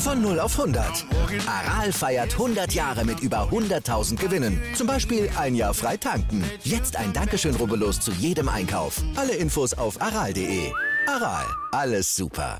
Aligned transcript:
Von 0.00 0.22
0 0.22 0.40
auf 0.40 0.58
100. 0.58 1.04
Aral 1.46 1.92
feiert 1.92 2.32
100 2.32 2.72
Jahre 2.72 3.04
mit 3.04 3.20
über 3.20 3.50
100.000 3.50 4.16
Gewinnen. 4.16 4.58
Zum 4.74 4.86
Beispiel 4.86 5.28
ein 5.36 5.54
Jahr 5.54 5.74
frei 5.74 5.98
tanken. 5.98 6.42
Jetzt 6.64 6.96
ein 6.96 7.12
Dankeschön, 7.12 7.54
rubbellos 7.54 8.00
zu 8.00 8.10
jedem 8.12 8.48
Einkauf. 8.48 9.02
Alle 9.14 9.34
Infos 9.34 9.74
auf 9.74 10.00
aral.de. 10.00 10.72
Aral, 11.06 11.44
alles 11.72 12.16
super. 12.16 12.58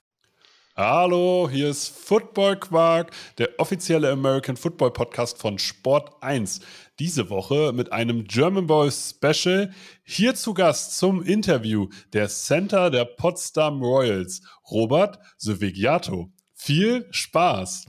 Hallo, 0.77 1.49
hier 1.51 1.71
ist 1.71 1.89
Football 1.89 2.61
Quark, 2.61 3.11
der 3.39 3.49
offizielle 3.59 4.11
American 4.11 4.59
Football 4.59 4.93
Podcast 4.93 5.39
von 5.39 5.59
Sport 5.59 6.23
1. 6.23 6.61
Diese 6.99 7.31
Woche 7.31 7.73
mit 7.73 7.91
einem 7.91 8.25
German 8.25 8.67
Boy 8.67 8.91
Special. 8.91 9.73
Hier 10.05 10.35
zu 10.35 10.53
Gast 10.53 10.99
zum 10.99 11.23
Interview 11.23 11.89
der 12.13 12.29
Center 12.29 12.91
der 12.91 13.07
Potsdam 13.07 13.83
Royals, 13.83 14.43
Robert 14.71 15.19
Sovigiato. 15.39 16.31
Viel 16.63 17.07
Spaß! 17.11 17.87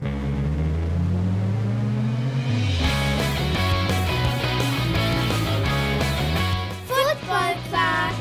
Football 6.88 7.54
Quark. 7.68 8.14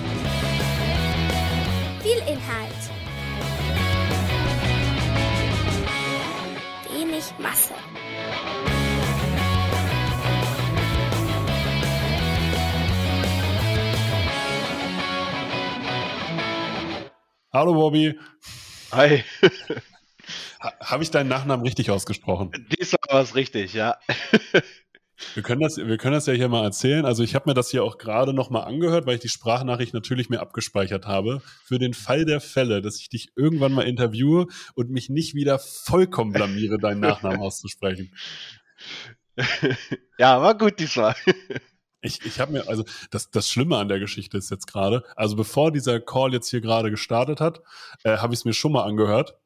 Viel 2.02 2.17
Inhalt. 2.28 2.81
Wenig 6.92 7.23
Masse. 7.39 7.73
Hallo 17.54 17.73
Bobby. 17.73 18.20
Hi. 18.92 19.23
Ha 20.62 20.73
Habe 20.80 21.04
ich 21.04 21.12
deinen 21.12 21.30
Nachnamen 21.30 21.66
richtig 21.66 21.90
ausgesprochen? 21.92 22.52
Diesmal 22.80 23.00
war 23.09 23.22
es 23.22 23.36
richtig, 23.36 23.73
ja. 23.73 23.98
Wir 25.36 25.44
können, 25.44 25.62
das, 25.62 25.78
wir 25.78 25.98
können 25.98 26.16
das 26.16 26.26
ja 26.26 26.34
hier 26.34 26.50
mal 26.50 26.64
erzählen. 26.64 27.06
Also 27.06 27.23
ich 27.23 27.36
habe 27.36 27.50
mir 27.50 27.54
das 27.54 27.70
hier 27.70 27.84
auch 27.84 28.00
gerade 28.00 28.34
nochmal 28.34 28.64
angehört, 28.64 29.06
weil 29.06 29.16
ich 29.16 29.22
die 29.22 29.30
Sprachnachricht 29.30 29.94
natürlich 29.94 30.30
mir 30.30 30.39
abgespeichert 30.39 31.06
habe. 31.06 31.42
Für 31.64 31.78
den 31.78 31.94
Fall 31.94 32.26
der 32.26 32.42
Fälle, 32.42 32.82
dass 32.82 33.00
ich 33.00 33.09
dich 33.09 33.32
irgendwann 33.36 33.72
mal 33.72 33.84
interviewe 33.84 34.48
und 34.73 34.89
mich 34.89 35.09
nicht 35.09 35.36
wieder 35.36 35.59
vollkommen 35.59 36.34
blamiere, 36.34 36.80
deinen 36.80 37.02
Nachnamen 37.02 37.39
auszusprechen. 37.42 38.14
Ja, 40.17 40.42
war 40.42 40.58
gut 40.58 40.80
diesmal. 40.80 41.16
Ich, 42.02 42.26
ich 42.26 42.39
habe 42.39 42.54
mir, 42.54 42.67
also 42.67 42.84
das, 43.12 43.30
das 43.30 43.48
Schlimme 43.48 43.78
an 43.78 43.88
der 43.88 44.00
Geschichte 44.00 44.38
ist 44.38 44.50
jetzt 44.50 44.66
gerade, 44.66 45.04
also 45.16 45.36
bevor 45.36 45.72
dieser 45.72 46.00
Call 46.00 46.34
jetzt 46.34 46.50
hier 46.50 46.62
gerade 46.62 46.89
gestartet 46.89 47.39
hat, 47.39 47.62
äh, 48.04 48.17
habe 48.17 48.34
ich 48.34 48.39
es 48.39 48.45
mir 48.45 48.54
schon 48.54 48.72
mal 48.72 48.86
angehört 48.86 49.38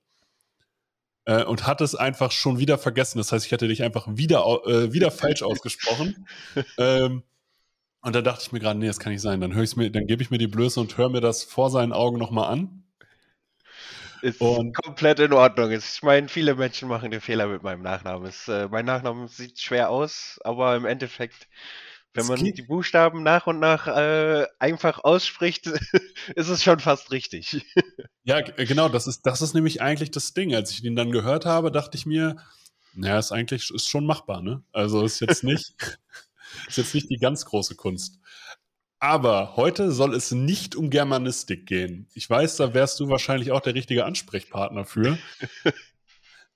äh, 1.25 1.43
und 1.43 1.67
hatte 1.67 1.83
es 1.83 1.95
einfach 1.95 2.31
schon 2.31 2.59
wieder 2.59 2.77
vergessen. 2.77 3.17
Das 3.17 3.31
heißt, 3.31 3.45
ich 3.45 3.53
hatte 3.53 3.67
dich 3.67 3.83
einfach 3.83 4.07
wieder, 4.09 4.43
äh, 4.65 4.93
wieder 4.93 5.11
falsch 5.11 5.41
ausgesprochen. 5.43 6.27
ähm, 6.77 7.23
und 8.01 8.13
da 8.15 8.21
dachte 8.21 8.43
ich 8.45 8.51
mir 8.51 8.59
gerade, 8.59 8.79
nee, 8.79 8.87
das 8.87 8.99
kann 8.99 9.11
nicht 9.11 9.21
sein. 9.21 9.41
Dann 9.41 9.53
höre 9.55 9.63
ich 9.63 9.75
mir, 9.75 9.89
dann 9.91 10.05
gebe 10.05 10.21
ich 10.21 10.29
mir 10.29 10.37
die 10.37 10.47
Blöße 10.47 10.79
und 10.79 10.95
höre 10.97 11.09
mir 11.09 11.21
das 11.21 11.43
vor 11.43 11.69
seinen 11.71 11.91
Augen 11.91 12.17
nochmal 12.19 12.51
an. 12.51 12.83
Ist 14.21 14.41
Und- 14.41 14.75
komplett 14.75 15.19
in 15.19 15.33
Ordnung. 15.33 15.71
Ich 15.71 16.01
meine, 16.01 16.27
viele 16.29 16.55
Menschen 16.55 16.87
machen 16.87 17.11
den 17.11 17.21
Fehler 17.21 17.47
mit 17.47 17.63
meinem 17.63 17.81
Nachnamen. 17.81 18.27
Es, 18.27 18.47
äh, 18.47 18.67
mein 18.69 18.85
Nachname 18.85 19.27
sieht 19.27 19.59
schwer 19.59 19.89
aus, 19.89 20.39
aber 20.43 20.75
im 20.75 20.85
Endeffekt, 20.85 21.47
wenn 22.15 22.27
man 22.27 22.43
die 22.43 22.61
Buchstaben 22.61 23.23
nach 23.23 23.45
und 23.45 23.59
nach 23.59 23.87
äh, 23.87 24.45
einfach 24.57 25.03
ausspricht, 25.03 25.67
ist 26.35 26.47
es 26.47 26.63
schon 26.63 26.79
fast 26.79 27.11
richtig. 27.11 27.65
Ja, 28.27 28.41
genau, 28.41 28.89
das 28.89 29.05
ist, 29.05 29.21
das 29.27 29.43
ist 29.43 29.53
nämlich 29.53 29.83
eigentlich 29.83 30.09
das 30.09 30.33
Ding. 30.33 30.55
Als 30.55 30.71
ich 30.71 30.83
ihn 30.83 30.95
dann 30.95 31.11
gehört 31.11 31.45
habe, 31.45 31.71
dachte 31.71 31.95
ich 31.95 32.07
mir, 32.07 32.37
naja, 32.95 33.19
ist 33.19 33.31
eigentlich 33.31 33.69
ist 33.69 33.87
schon 33.87 34.07
machbar, 34.07 34.41
ne? 34.41 34.63
Also 34.71 35.03
ist 35.03 35.19
jetzt 35.19 35.43
nicht, 35.43 35.75
ist 36.67 36.79
jetzt 36.79 36.95
nicht 36.95 37.07
die 37.11 37.17
ganz 37.17 37.45
große 37.45 37.75
Kunst. 37.75 38.17
Aber 38.97 39.55
heute 39.57 39.91
soll 39.91 40.15
es 40.15 40.31
nicht 40.31 40.75
um 40.75 40.89
Germanistik 40.89 41.67
gehen. 41.67 42.07
Ich 42.15 42.27
weiß, 42.27 42.55
da 42.55 42.73
wärst 42.73 42.99
du 42.99 43.09
wahrscheinlich 43.09 43.51
auch 43.51 43.61
der 43.61 43.75
richtige 43.75 44.05
Ansprechpartner 44.05 44.85
für. 44.85 45.19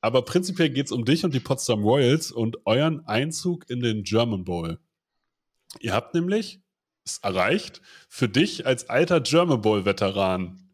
Aber 0.02 0.24
prinzipiell 0.24 0.72
geht 0.72 0.88
es 0.88 0.92
um 0.92 1.06
dich 1.06 1.24
und 1.24 1.36
die 1.36 1.40
Potsdam 1.40 1.84
Royals 1.84 2.32
und 2.32 2.66
euren 2.66 3.06
Einzug 3.06 3.70
in 3.70 3.82
den 3.82 4.02
German 4.02 4.44
Bowl. 4.44 4.80
Ihr 5.80 5.94
habt 5.94 6.14
nämlich 6.14 6.62
es 7.06 7.20
erreicht, 7.20 7.82
für 8.08 8.30
dich 8.30 8.66
als 8.66 8.90
alter 8.90 9.22
German 9.22 9.62
Bowl-Veteran. 9.62 10.70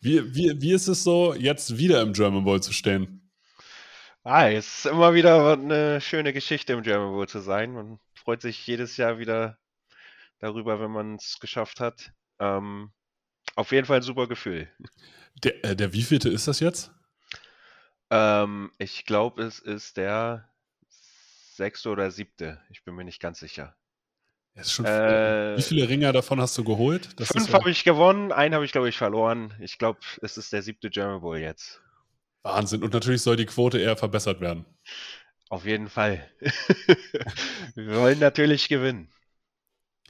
Wie, 0.00 0.34
wie, 0.34 0.60
wie 0.60 0.72
ist 0.72 0.88
es 0.88 1.02
so, 1.02 1.34
jetzt 1.34 1.78
wieder 1.78 2.02
im 2.02 2.12
German 2.12 2.44
Bowl 2.44 2.62
zu 2.62 2.72
stehen? 2.72 3.30
Ah, 4.22 4.48
es 4.48 4.78
ist 4.78 4.86
immer 4.86 5.14
wieder 5.14 5.52
eine 5.52 6.00
schöne 6.00 6.32
Geschichte 6.32 6.72
im 6.72 6.82
German 6.82 7.12
Bowl 7.12 7.28
zu 7.28 7.40
sein. 7.40 7.72
Man 7.72 7.98
freut 8.14 8.42
sich 8.42 8.66
jedes 8.66 8.96
Jahr 8.96 9.18
wieder 9.18 9.58
darüber, 10.38 10.80
wenn 10.80 10.90
man 10.90 11.16
es 11.16 11.38
geschafft 11.40 11.80
hat. 11.80 12.12
Ähm, 12.38 12.92
auf 13.56 13.72
jeden 13.72 13.86
Fall 13.86 13.98
ein 13.98 14.02
super 14.02 14.26
Gefühl. 14.26 14.70
Der, 15.42 15.64
äh, 15.64 15.76
der 15.76 15.92
wievielte 15.92 16.28
ist 16.28 16.48
das 16.48 16.60
jetzt? 16.60 16.90
Ähm, 18.10 18.72
ich 18.78 19.04
glaube, 19.04 19.42
es 19.42 19.58
ist 19.58 19.96
der 19.96 20.48
sechste 20.88 21.90
oder 21.90 22.10
siebte. 22.10 22.60
Ich 22.70 22.84
bin 22.84 22.94
mir 22.94 23.04
nicht 23.04 23.20
ganz 23.20 23.40
sicher. 23.40 23.76
Äh, 24.56 25.56
wie 25.56 25.62
viele 25.62 25.88
Ringer 25.88 26.12
davon 26.12 26.40
hast 26.40 26.56
du 26.56 26.64
geholt? 26.64 27.08
Das 27.16 27.28
Fünf 27.28 27.48
ja 27.48 27.54
habe 27.54 27.70
ich 27.70 27.82
gewonnen, 27.82 28.30
einen 28.30 28.54
habe 28.54 28.64
ich, 28.64 28.72
glaube 28.72 28.88
ich, 28.88 28.96
verloren. 28.96 29.52
Ich 29.60 29.78
glaube, 29.78 29.98
es 30.22 30.36
ist 30.36 30.52
der 30.52 30.62
siebte 30.62 30.90
German 30.90 31.20
Bowl 31.20 31.38
jetzt. 31.38 31.80
Wahnsinn. 32.42 32.82
Und 32.82 32.92
natürlich 32.92 33.22
soll 33.22 33.36
die 33.36 33.46
Quote 33.46 33.78
eher 33.78 33.96
verbessert 33.96 34.40
werden. 34.40 34.64
Auf 35.48 35.66
jeden 35.66 35.88
Fall. 35.88 36.28
Wir 37.74 37.96
wollen 37.96 38.18
natürlich 38.20 38.68
gewinnen. 38.68 39.08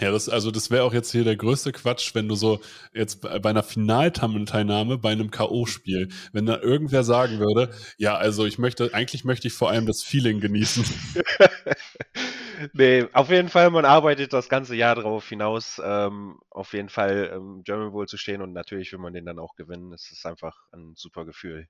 Ja, 0.01 0.11
das, 0.11 0.29
also 0.29 0.51
das 0.51 0.71
wäre 0.71 0.83
auch 0.83 0.93
jetzt 0.93 1.13
hier 1.13 1.23
der 1.23 1.37
größte 1.37 1.71
Quatsch, 1.71 2.17
wenn 2.17 2.29
du 2.29 2.35
so 2.35 2.61
jetzt 2.93 3.21
bei 3.21 3.39
bei 3.39 3.51
einer 3.51 3.63
Finalteilnahme 3.63 4.99
bei 4.99 5.13
einem 5.13 5.31
K.O.-Spiel, 5.31 6.13
wenn 6.33 6.47
da 6.47 6.61
irgendwer 6.61 7.05
sagen 7.05 7.39
würde, 7.39 7.73
ja, 7.97 8.17
also 8.17 8.45
ich 8.45 8.59
möchte, 8.59 8.93
eigentlich 8.93 9.25
möchte 9.25 9.47
ich 9.47 9.55
vor 9.55 9.71
allem 9.71 9.87
das 9.87 10.03
Feeling 10.03 10.41
genießen. 10.41 10.85
nee, 12.73 13.07
auf 13.13 13.31
jeden 13.31 13.49
Fall, 13.49 13.71
man 13.71 13.85
arbeitet 13.85 14.33
das 14.33 14.49
ganze 14.49 14.75
Jahr 14.75 14.95
darauf 14.95 15.29
hinaus, 15.29 15.81
ähm, 15.85 16.39
auf 16.51 16.73
jeden 16.73 16.89
Fall 16.89 17.33
im 17.35 17.63
German 17.65 17.93
Bowl 17.93 18.07
zu 18.07 18.17
stehen 18.17 18.43
und 18.43 18.53
natürlich 18.53 18.93
will 18.93 18.99
man 18.99 19.13
den 19.13 19.25
dann 19.25 19.39
auch 19.39 19.55
gewinnen. 19.55 19.93
Es 19.93 20.11
ist 20.11 20.27
einfach 20.27 20.57
ein 20.73 20.95
super 20.97 21.25
Gefühl. 21.25 21.69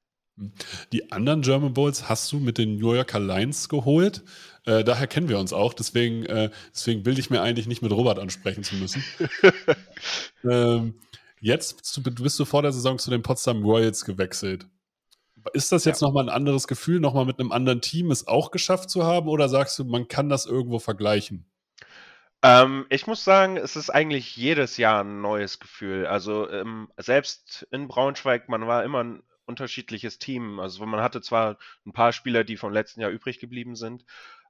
Die 0.92 1.12
anderen 1.12 1.42
German 1.42 1.74
Bowls 1.74 2.08
hast 2.08 2.32
du 2.32 2.40
mit 2.40 2.58
den 2.58 2.76
New 2.76 2.92
Yorker 2.92 3.20
Lions 3.20 3.68
geholt. 3.68 4.24
Äh, 4.64 4.82
daher 4.82 5.06
kennen 5.06 5.28
wir 5.28 5.38
uns 5.38 5.52
auch. 5.52 5.74
Deswegen, 5.74 6.26
äh, 6.26 6.50
deswegen 6.72 7.04
bilde 7.04 7.20
ich 7.20 7.30
mir 7.30 7.40
eigentlich 7.40 7.68
nicht 7.68 7.82
mit 7.82 7.92
Robert 7.92 8.18
ansprechen 8.18 8.64
zu 8.64 8.74
müssen. 8.74 9.04
ähm, 10.44 10.94
jetzt 11.40 11.78
bist 11.78 11.96
du, 11.96 12.02
bist 12.02 12.40
du 12.40 12.44
vor 12.44 12.62
der 12.62 12.72
Saison 12.72 12.98
zu 12.98 13.10
den 13.10 13.22
Potsdam 13.22 13.62
Royals 13.62 14.04
gewechselt. 14.04 14.66
Ist 15.52 15.72
das 15.72 15.84
jetzt 15.84 16.00
Ja. 16.00 16.08
nochmal 16.08 16.24
ein 16.24 16.34
anderes 16.34 16.66
Gefühl, 16.68 17.00
nochmal 17.00 17.26
mit 17.26 17.38
einem 17.38 17.52
anderen 17.52 17.80
Team 17.80 18.10
es 18.10 18.26
auch 18.26 18.50
geschafft 18.50 18.90
zu 18.90 19.04
haben? 19.04 19.28
Oder 19.28 19.48
sagst 19.48 19.78
du, 19.78 19.84
man 19.84 20.08
kann 20.08 20.28
das 20.28 20.46
irgendwo 20.46 20.78
vergleichen? 20.78 21.46
Ähm, 22.42 22.86
ich 22.90 23.06
muss 23.06 23.24
sagen, 23.24 23.56
es 23.56 23.76
ist 23.76 23.90
eigentlich 23.90 24.36
jedes 24.36 24.76
Jahr 24.76 25.02
ein 25.02 25.20
neues 25.22 25.60
Gefühl. 25.60 26.06
Also 26.06 26.48
ähm, 26.50 26.90
selbst 26.98 27.66
in 27.70 27.88
Braunschweig, 27.88 28.48
man 28.48 28.66
war 28.66 28.84
immer 28.84 29.02
ein 29.02 29.22
unterschiedliches 29.46 30.18
Team. 30.18 30.60
Also 30.60 30.84
man 30.86 31.00
hatte 31.00 31.20
zwar 31.22 31.58
ein 31.86 31.92
paar 31.92 32.12
Spieler, 32.12 32.44
die 32.44 32.56
vom 32.56 32.72
letzten 32.72 33.00
Jahr 33.00 33.10
übrig 33.10 33.38
geblieben 33.38 33.76
sind, 33.76 34.04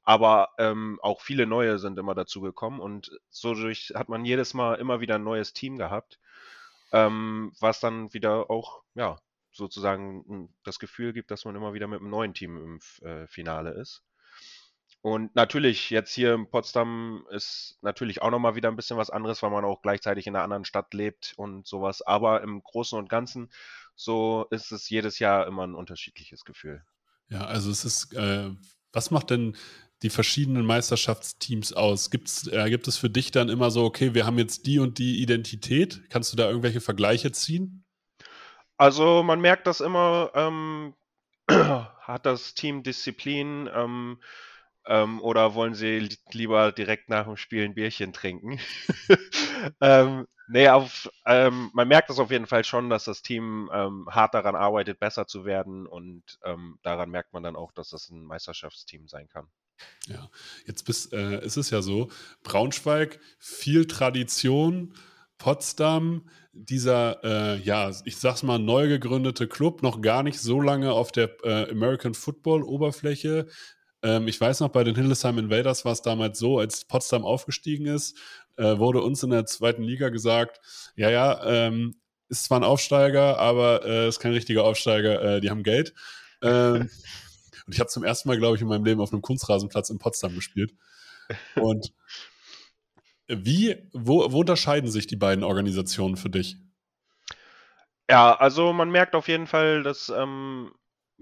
aber 0.05 0.51
ähm, 0.59 0.99
auch 1.03 1.21
viele 1.21 1.47
neue 1.47 1.79
sind 1.79 1.99
immer 1.99 2.15
dazu 2.15 2.41
gekommen 2.41 2.81
und 2.81 3.11
so 3.31 3.55
durch 3.55 3.93
hat 3.95 4.09
man 4.09 4.25
jedes 4.25 4.55
Mal 4.55 4.75
immer 4.77 5.01
wieder 5.01 5.17
ein 5.17 5.25
neues 5.25 5.53
Team 5.53 5.79
gehabt, 5.79 6.19
ähm, 6.93 7.53
was 7.61 7.81
dann 7.81 8.13
wieder 8.13 8.51
auch, 8.51 8.83
ja, 8.95 9.17
sozusagen 9.55 10.25
m, 10.29 10.49
das 10.65 10.79
Gefühl 10.79 11.15
gibt, 11.15 11.31
dass 11.31 11.45
man 11.47 11.57
immer 11.57 11.73
wieder 11.75 11.89
mit 11.89 12.01
einem 12.01 12.11
neuen 12.11 12.35
Team 12.35 12.57
im 12.59 13.07
äh, 13.09 13.27
Finale 13.29 13.71
ist. 13.81 14.03
Und 15.03 15.35
natürlich, 15.37 15.91
jetzt 15.91 16.15
hier 16.15 16.35
in 16.35 16.49
Potsdam 16.51 17.27
ist 17.31 17.79
natürlich 17.83 18.23
auch 18.23 18.31
nochmal 18.31 18.55
wieder 18.55 18.71
ein 18.71 18.77
bisschen 18.77 18.97
was 18.97 19.11
anderes, 19.11 19.43
weil 19.43 19.51
man 19.51 19.65
auch 19.65 19.83
gleichzeitig 19.83 20.27
in 20.27 20.35
einer 20.35 20.45
anderen 20.45 20.65
Stadt 20.65 20.95
lebt 20.95 21.35
und 21.37 21.67
sowas. 21.67 22.03
Aber 22.03 22.43
im 22.43 22.63
Großen 22.63 22.99
und 22.99 23.09
Ganzen, 23.11 23.51
so 23.97 24.47
ist 24.51 24.73
es 24.73 24.89
jedes 24.91 25.19
Jahr 25.19 25.47
immer 25.47 25.67
ein 25.67 25.75
unterschiedliches 25.75 26.45
Gefühl. 26.45 26.83
Ja, 27.29 27.45
also 27.47 27.71
es 27.71 27.85
ist, 27.85 28.15
äh, 28.15 28.51
Was 28.93 29.11
macht 29.11 29.31
denn 29.31 29.57
die 30.03 30.11
verschiedenen 30.11 30.65
Meisterschaftsteams 30.67 31.73
aus? 31.73 32.11
Gibt's, 32.11 32.47
äh, 32.47 32.71
gibt 32.71 32.89
es 32.89 32.97
für 32.97 33.11
dich 33.11 33.31
dann 33.31 33.49
immer 33.49 33.71
so, 33.71 33.85
okay, 33.85 34.15
wir 34.15 34.27
haben 34.27 34.39
jetzt 34.39 34.67
die 34.67 34.79
und 34.79 34.99
die 34.99 35.21
Identität? 35.23 36.09
Kannst 36.11 36.33
du 36.33 36.37
da 36.37 36.49
irgendwelche 36.49 36.81
Vergleiche 36.81 37.33
ziehen? 37.33 37.84
Also 38.77 39.23
man 39.23 39.41
merkt 39.41 39.67
das 39.67 39.81
immer, 39.81 40.31
ähm, 40.35 40.95
hat 41.49 42.27
das 42.27 42.55
Team 42.55 42.83
Disziplin 42.83 43.69
ähm, 43.73 44.19
ähm, 44.87 45.21
oder 45.23 45.55
wollen 45.55 45.75
sie 45.75 46.09
lieber 46.33 46.73
direkt 46.73 47.09
nach 47.09 47.25
dem 47.25 47.37
Spiel 47.37 47.65
ein 47.65 47.75
Bierchen 47.75 48.13
trinken? 48.13 48.61
ähm, 49.81 50.27
nee, 50.49 50.69
auf, 50.69 51.11
ähm, 51.27 51.71
man 51.73 51.89
merkt 51.89 52.11
das 52.11 52.19
auf 52.19 52.31
jeden 52.31 52.47
Fall 52.47 52.65
schon, 52.65 52.91
dass 52.91 53.05
das 53.05 53.23
Team 53.23 53.71
ähm, 53.73 54.09
hart 54.11 54.35
daran 54.35 54.57
arbeitet, 54.57 55.01
besser 55.01 55.27
zu 55.27 55.45
werden 55.45 55.87
und 55.87 56.23
ähm, 56.45 56.79
daran 56.83 57.11
merkt 57.11 57.33
man 57.33 57.43
dann 57.43 57.57
auch, 57.57 57.73
dass 57.73 57.91
das 57.91 58.11
ein 58.11 58.25
Meisterschaftsteam 58.25 59.09
sein 59.09 59.29
kann. 59.29 59.47
Ja, 60.07 60.29
jetzt 60.67 60.85
bist, 60.85 61.13
äh, 61.13 61.45
ist 61.45 61.57
es 61.57 61.71
ja 61.71 61.83
so, 61.83 62.11
Braunschweig, 62.43 63.21
viel 63.39 63.87
Tradition, 63.87 64.95
Potsdam, 65.45 66.27
dieser, 66.55 67.23
äh, 67.23 67.59
ja, 67.59 67.93
ich 68.07 68.17
sag's 68.17 68.43
mal, 68.43 68.59
neu 68.59 68.89
gegründete 68.89 69.47
Club, 69.47 69.83
noch 69.83 70.01
gar 70.01 70.23
nicht 70.23 70.41
so 70.41 70.59
lange 70.59 70.91
auf 70.93 71.13
der 71.13 71.37
äh, 71.45 71.71
American 71.71 72.15
Football-Oberfläche. 72.15 73.49
Ähm, 74.03 74.27
ich 74.27 74.41
weiß 74.41 74.61
noch, 74.61 74.71
bei 74.71 74.85
den 74.85 74.95
Hildesheim 74.95 75.37
Invaders 75.37 75.85
war 75.85 75.93
es 75.93 76.01
damals 76.01 76.39
so, 76.39 76.59
als 76.59 76.87
Potsdam 76.87 77.27
aufgestiegen 77.27 77.85
ist, 77.85 78.17
äh, 78.57 78.79
wurde 78.79 79.03
uns 79.03 79.23
in 79.23 79.29
der 79.29 79.45
zweiten 79.45 79.83
Liga 79.83 80.09
gesagt, 80.09 80.63
ja, 80.97 81.11
ja, 81.11 81.45
ähm, 81.45 82.01
ist 82.31 82.45
zwar 82.45 82.61
ein 82.61 82.65
Aufsteiger, 82.65 83.39
aber 83.39 83.85
äh, 83.85 84.09
ist 84.09 84.21
kein 84.21 84.33
richtiger 84.33 84.65
Aufsteiger, 84.65 85.21
äh, 85.37 85.41
die 85.43 85.51
haben 85.51 85.63
Geld. 85.63 85.93
Ähm, 86.41 86.89
und 87.67 87.75
ich 87.75 87.81
habe 87.81 87.91
zum 87.91 88.03
ersten 88.03 88.31
Mal, 88.31 88.39
glaube 88.39 88.57
ich, 88.57 88.63
in 88.63 88.69
meinem 88.69 88.87
Leben 88.87 89.03
auf 89.03 89.13
einem 89.13 89.21
Kunstrasenplatz 89.21 89.91
in 89.91 89.99
Potsdam 89.99 90.35
gespielt. 90.35 90.73
Und 91.57 91.93
wie, 93.29 93.89
wo, 93.93 94.31
wo 94.33 94.41
unterscheiden 94.41 94.91
sich 94.91 95.07
die 95.07 95.17
beiden 95.17 95.45
Organisationen 95.45 96.17
für 96.17 96.31
dich? 96.31 96.57
Ja, 98.09 98.35
also 98.35 98.73
man 98.73 98.91
merkt 98.91 99.15
auf 99.15 99.29
jeden 99.29 99.47
Fall, 99.47 99.83
dass 99.83 100.11
ähm, 100.11 100.73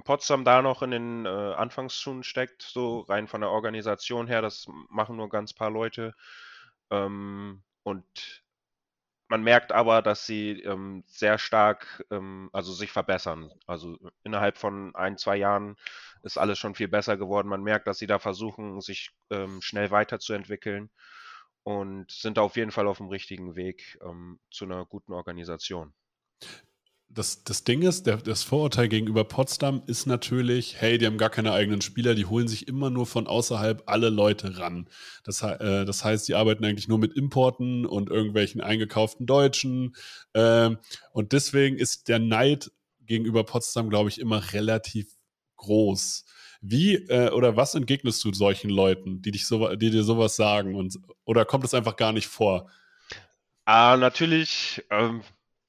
Potsdam 0.05 0.45
da 0.45 0.63
noch 0.63 0.83
in 0.83 0.91
den 0.91 1.27
äh, 1.27 1.29
Anfangsschuhen 1.29 2.25
steckt, 2.25 2.63
so 2.63 3.01
rein 3.01 3.29
von 3.29 3.41
der 3.41 3.51
Organisation 3.51 4.27
her. 4.27 4.43
Das 4.43 4.67
machen 4.89 5.17
nur 5.17 5.29
ganz 5.29 5.53
paar 5.53 5.71
Leute. 5.71 6.15
Ähm, 6.91 7.63
und 7.85 8.43
man 9.29 9.43
merkt 9.45 9.73
aber, 9.73 10.03
dass 10.03 10.27
sie 10.27 10.61
ähm, 10.63 11.05
sehr 11.07 11.39
stark, 11.39 12.05
ähm, 12.11 12.51
also 12.53 12.73
sich 12.73 12.91
verbessern. 12.91 13.51
Also 13.67 13.97
innerhalb 14.25 14.59
von 14.59 14.95
ein, 14.97 15.17
zwei 15.19 15.37
Jahren 15.37 15.77
ist 16.23 16.37
alles 16.37 16.59
schon 16.59 16.75
viel 16.75 16.89
besser 16.89 17.17
geworden. 17.17 17.49
Man 17.49 17.63
merkt, 17.63 17.87
dass 17.87 17.99
sie 17.99 18.07
da 18.09 18.19
versuchen, 18.19 18.81
sich 18.81 19.13
ähm, 19.31 19.63
schnell 19.63 19.91
weiterzuentwickeln 19.91 20.91
und 21.63 22.11
sind 22.11 22.39
auf 22.39 22.57
jeden 22.57 22.71
Fall 22.71 22.87
auf 22.87 22.99
dem 22.99 23.09
richtigen 23.09 23.55
Weg 23.55 23.99
ähm, 24.03 24.39
zu 24.51 24.65
einer 24.65 24.85
guten 24.87 25.13
Organisation 25.13 25.95
das, 27.15 27.45
das 27.45 27.65
Ding 27.65 27.83
ist, 27.83 28.07
der, 28.07 28.17
das 28.19 28.43
Vorurteil 28.43 28.89
gegenüber 28.89 29.25
Potsdam 29.25 29.83
ist 29.87 30.07
natürlich, 30.07 30.81
hey, 30.81 30.97
die 30.97 31.07
haben 31.07 31.19
gar 31.19 31.31
keine 31.31 31.53
eigenen 31.53 31.83
Spieler, 31.83 32.15
die 32.15 32.25
holen 32.25 32.49
sich 32.49 32.69
immer 32.69 32.91
nur 32.91 33.07
von 33.07 33.27
außerhalb 33.27 33.83
alle 33.87 34.09
Leute 34.09 34.59
ran. 34.59 34.89
Das, 35.23 35.43
äh, 35.43 35.85
das 35.85 36.05
heißt, 36.05 36.27
die 36.29 36.35
arbeiten 36.35 36.65
eigentlich 36.65 36.89
nur 36.89 36.99
mit 36.99 37.13
Importen 37.15 37.85
und 37.85 38.09
irgendwelchen 38.09 38.61
eingekauften 38.61 39.27
Deutschen. 39.27 39.95
Äh, 40.33 40.71
und 41.13 41.33
deswegen 41.33 41.77
ist 41.77 42.09
der 42.09 42.19
Neid 42.19 42.73
gegenüber 43.03 43.45
Potsdam, 43.45 43.91
glaube 43.91 44.09
ich, 44.09 44.19
immer 44.19 44.53
relativ 44.53 45.09
groß. 45.57 46.25
Wie 46.63 46.95
äh, 46.95 47.31
oder 47.31 47.57
was 47.57 47.75
entgegnest 47.75 48.25
du 48.25 48.33
solchen 48.33 48.71
Leuten, 48.71 49.21
die, 49.21 49.33
dich 49.33 49.47
so, 49.47 49.75
die 49.77 49.91
dir 49.91 50.05
sowas 50.05 50.37
sagen? 50.37 50.75
Und, 50.75 50.99
oder 51.25 51.45
kommt 51.45 51.65
es 51.65 51.75
einfach 51.75 51.97
gar 51.97 52.13
nicht 52.13 52.29
vor? 52.29 52.71
Ah, 53.67 53.97
natürlich. 53.97 54.85
Ähm 54.91 55.23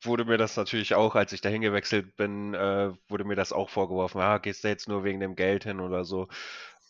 wurde 0.05 0.25
mir 0.25 0.37
das 0.37 0.57
natürlich 0.57 0.95
auch, 0.95 1.15
als 1.15 1.33
ich 1.33 1.41
dahin 1.41 1.61
gewechselt 1.61 2.15
bin, 2.15 2.53
äh, 2.53 2.91
wurde 3.07 3.23
mir 3.23 3.35
das 3.35 3.53
auch 3.53 3.69
vorgeworfen. 3.69 4.21
Ah, 4.21 4.37
gehst 4.37 4.63
du 4.63 4.67
jetzt 4.67 4.87
nur 4.87 5.03
wegen 5.03 5.19
dem 5.19 5.35
Geld 5.35 5.63
hin 5.63 5.79
oder 5.79 6.05
so. 6.05 6.27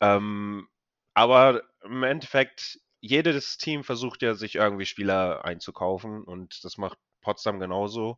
Ähm, 0.02 0.68
aber 1.14 1.64
im 1.84 2.04
Endeffekt, 2.04 2.80
jedes 3.02 3.58
Team 3.58 3.84
versucht 3.84 4.22
ja, 4.22 4.34
sich 4.36 4.56
irgendwie 4.56 4.86
Spieler 4.86 5.46
einzukaufen 5.46 6.24
und 6.24 6.64
das 6.64 6.78
macht 6.78 6.98
Potsdam 7.22 7.60
genauso. 7.60 8.18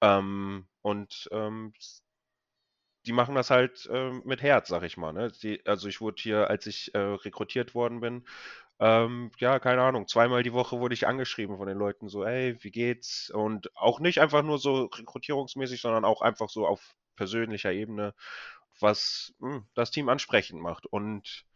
Ähm, 0.00 0.68
und 0.82 1.28
ähm, 1.32 1.72
die 3.06 3.12
machen 3.12 3.34
das 3.34 3.50
halt 3.50 3.88
äh, 3.92 4.10
mit 4.24 4.42
Herz, 4.42 4.68
sag 4.68 4.82
ich 4.82 4.96
mal. 4.96 5.12
Ne? 5.12 5.30
Die, 5.42 5.64
also 5.66 5.88
ich 5.88 6.00
wurde 6.00 6.20
hier, 6.20 6.50
als 6.50 6.66
ich 6.66 6.94
äh, 6.94 6.98
rekrutiert 6.98 7.74
worden 7.74 8.00
bin, 8.00 8.24
ähm, 8.78 9.30
ja, 9.38 9.58
keine 9.58 9.82
Ahnung, 9.82 10.06
zweimal 10.06 10.42
die 10.42 10.52
Woche 10.52 10.78
wurde 10.80 10.94
ich 10.94 11.06
angeschrieben 11.06 11.56
von 11.56 11.66
den 11.66 11.78
Leuten 11.78 12.08
so, 12.08 12.26
hey, 12.26 12.56
wie 12.62 12.70
geht's? 12.70 13.30
Und 13.30 13.74
auch 13.76 14.00
nicht 14.00 14.20
einfach 14.20 14.42
nur 14.42 14.58
so 14.58 14.84
rekrutierungsmäßig, 14.86 15.80
sondern 15.80 16.04
auch 16.04 16.20
einfach 16.20 16.50
so 16.50 16.66
auf 16.66 16.94
persönlicher 17.16 17.72
Ebene, 17.72 18.14
was 18.80 19.34
mh, 19.38 19.54
hm, 19.56 19.66
das 19.74 19.90
Team 19.90 20.08
ansprechend 20.08 20.60
macht. 20.60 20.86
Und 20.86 21.46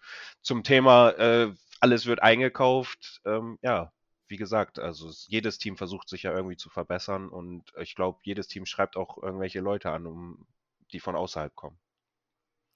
zum 0.43 0.65
Thema, 0.65 1.11
äh, 1.11 1.53
alles 1.81 2.07
wird 2.07 2.23
eingekauft, 2.23 3.21
ähm, 3.27 3.59
ja, 3.63 3.93
wie 4.29 4.37
gesagt, 4.37 4.79
also 4.79 5.11
jedes 5.29 5.59
Team 5.59 5.77
versucht 5.77 6.09
sich 6.09 6.23
ja 6.23 6.33
irgendwie 6.33 6.57
zu 6.57 6.71
verbessern 6.71 7.29
und 7.29 7.65
ich 7.79 7.97
glaube, 7.97 8.21
jedes 8.23 8.49
Team 8.49 8.65
schreibt 8.67 8.97
auch 8.97 9.23
irgendwelche 9.23 9.61
Leute 9.61 9.91
an, 9.91 10.07
um, 10.07 10.47
die 10.91 11.01
von 11.01 11.17
außerhalb 11.17 11.55
kommen. 11.55 11.79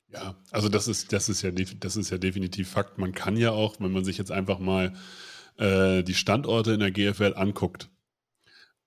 Ja, 0.08 0.37
also 0.50 0.69
das 0.69 0.87
ist, 0.87 1.12
das 1.12 1.28
ist 1.28 1.43
ja, 1.43 1.50
das 1.50 1.96
ist 1.96 2.11
ja 2.11 2.19
definitiv 2.19 2.70
Fakt. 2.70 2.99
Man 2.99 3.12
kann 3.12 3.37
ja 3.37 3.50
auch, 3.50 3.81
wenn 3.81 3.93
man 3.93 4.05
sich 4.05 4.19
jetzt 4.19 4.31
einfach 4.31 4.58
mal 4.58 4.93
äh, 5.56 6.02
die 6.02 6.14
Standorte 6.14 6.72
in 6.72 6.81
der 6.81 6.90
GFL 6.90 7.34
anguckt 7.34 7.90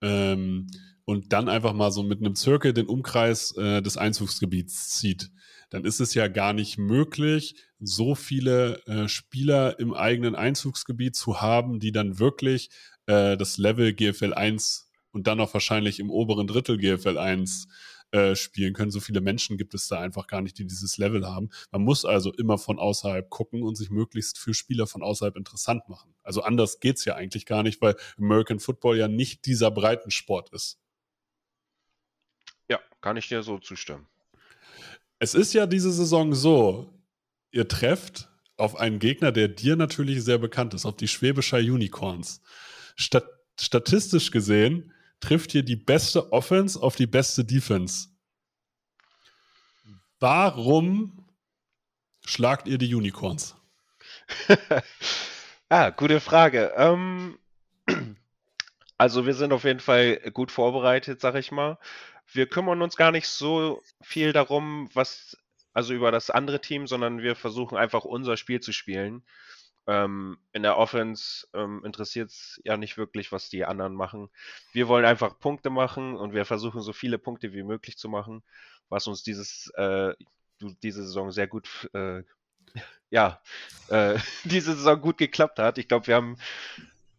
ähm, 0.01 0.67
und 1.05 1.33
dann 1.33 1.49
einfach 1.49 1.73
mal 1.73 1.91
so 1.91 2.03
mit 2.03 2.19
einem 2.19 2.35
Zirkel 2.35 2.73
den 2.73 2.87
Umkreis 2.87 3.55
äh, 3.57 3.81
des 3.81 3.97
Einzugsgebiets 3.97 4.89
zieht, 4.89 5.31
dann 5.69 5.83
ist 5.83 5.99
es 5.99 6.13
ja 6.13 6.27
gar 6.27 6.53
nicht 6.53 6.77
möglich, 6.77 7.55
so 7.79 8.15
viele 8.15 8.85
äh, 8.85 9.07
Spieler 9.07 9.79
im 9.79 9.93
eigenen 9.93 10.35
Einzugsgebiet 10.35 11.15
zu 11.15 11.41
haben, 11.41 11.79
die 11.79 11.91
dann 11.91 12.19
wirklich 12.19 12.69
äh, 13.05 13.35
das 13.37 13.57
Level 13.57 13.93
GFL 13.93 14.33
1 14.33 14.89
und 15.11 15.27
dann 15.27 15.39
auch 15.39 15.53
wahrscheinlich 15.53 15.99
im 15.99 16.09
oberen 16.09 16.47
Drittel 16.47 16.77
GFL 16.77 17.17
1 17.17 17.67
äh, 18.11 18.35
spielen 18.35 18.73
können. 18.73 18.91
So 18.91 18.99
viele 18.99 19.19
Menschen 19.19 19.57
gibt 19.57 19.73
es 19.73 19.87
da 19.89 19.99
einfach 19.99 20.27
gar 20.27 20.41
nicht, 20.41 20.57
die 20.57 20.65
dieses 20.65 20.97
Level 20.97 21.27
haben. 21.27 21.49
Man 21.71 21.81
muss 21.81 22.05
also 22.05 22.31
immer 22.33 22.57
von 22.57 22.79
außerhalb 22.79 23.29
gucken 23.29 23.63
und 23.63 23.75
sich 23.75 23.89
möglichst 23.89 24.39
für 24.39 24.53
Spieler 24.53 24.87
von 24.87 25.03
außerhalb 25.03 25.35
interessant 25.35 25.89
machen. 25.89 26.13
Also 26.23 26.41
anders 26.41 26.79
geht 26.79 26.97
es 26.97 27.05
ja 27.05 27.15
eigentlich 27.15 27.45
gar 27.45 27.63
nicht, 27.63 27.81
weil 27.81 27.95
American 28.17 28.59
Football 28.59 28.97
ja 28.97 29.07
nicht 29.07 29.45
dieser 29.45 29.71
Breitensport 29.71 30.53
ist. 30.53 30.79
Ja, 32.69 32.79
kann 33.01 33.17
ich 33.17 33.27
dir 33.27 33.43
so 33.43 33.59
zustimmen. 33.59 34.07
Es 35.19 35.33
ist 35.33 35.53
ja 35.53 35.65
diese 35.65 35.91
Saison 35.91 36.33
so, 36.33 36.93
ihr 37.51 37.67
trefft 37.67 38.29
auf 38.55 38.75
einen 38.75 38.99
Gegner, 38.99 39.31
der 39.31 39.49
dir 39.49 39.75
natürlich 39.75 40.23
sehr 40.23 40.37
bekannt 40.37 40.73
ist, 40.73 40.85
auf 40.85 40.95
die 40.95 41.07
Schwäbischer 41.07 41.57
Unicorns. 41.57 42.41
Stat 42.95 43.25
statistisch 43.59 44.29
gesehen 44.29 44.93
trifft 45.19 45.51
hier 45.51 45.63
die 45.63 45.75
beste 45.75 46.31
Offense 46.31 46.81
auf 46.81 46.95
die 46.95 47.07
beste 47.07 47.43
Defense. 47.43 48.09
Warum 50.19 51.25
schlagt 52.25 52.67
ihr 52.67 52.77
die 52.77 52.93
Unicorns? 52.93 53.55
ah, 55.69 55.89
gute 55.91 56.19
Frage. 56.19 56.73
Ähm, 56.75 57.37
also 58.97 59.25
wir 59.25 59.33
sind 59.33 59.53
auf 59.53 59.63
jeden 59.63 59.79
Fall 59.79 60.17
gut 60.31 60.51
vorbereitet, 60.51 61.21
sag 61.21 61.35
ich 61.35 61.51
mal. 61.51 61.77
Wir 62.31 62.47
kümmern 62.47 62.81
uns 62.81 62.97
gar 62.97 63.11
nicht 63.11 63.27
so 63.27 63.81
viel 64.01 64.33
darum, 64.33 64.89
was, 64.93 65.37
also 65.73 65.93
über 65.93 66.11
das 66.11 66.29
andere 66.29 66.61
Team, 66.61 66.87
sondern 66.87 67.21
wir 67.21 67.35
versuchen 67.35 67.77
einfach 67.77 68.03
unser 68.03 68.37
Spiel 68.37 68.59
zu 68.59 68.73
spielen. 68.73 69.23
Ähm, 69.87 70.37
in 70.51 70.63
der 70.63 70.77
Offense 70.77 71.47
ähm, 71.53 71.83
interessiert 71.85 72.29
es 72.29 72.61
ja 72.65 72.75
nicht 72.75 72.97
wirklich, 72.97 73.31
was 73.31 73.49
die 73.49 73.65
anderen 73.65 73.95
machen. 73.95 74.29
Wir 74.73 74.89
wollen 74.89 75.05
einfach 75.05 75.39
Punkte 75.39 75.69
machen 75.69 76.17
und 76.17 76.33
wir 76.33 76.43
versuchen 76.43 76.81
so 76.81 76.91
viele 76.91 77.17
Punkte 77.17 77.53
wie 77.53 77.63
möglich 77.63 77.97
zu 77.97 78.09
machen, 78.09 78.43
was 78.89 79.07
uns 79.07 79.23
dieses, 79.23 79.69
äh, 79.75 80.13
diese 80.59 81.03
Saison 81.03 81.31
sehr 81.31 81.47
gut, 81.47 81.89
äh, 81.93 82.23
ja, 83.09 83.41
äh, 83.87 84.19
diese 84.43 84.75
Saison 84.75 84.99
gut 84.99 85.17
geklappt 85.17 85.57
hat. 85.59 85.77
Ich 85.77 85.87
glaube, 85.87 86.07
wir 86.07 86.15
haben 86.15 86.37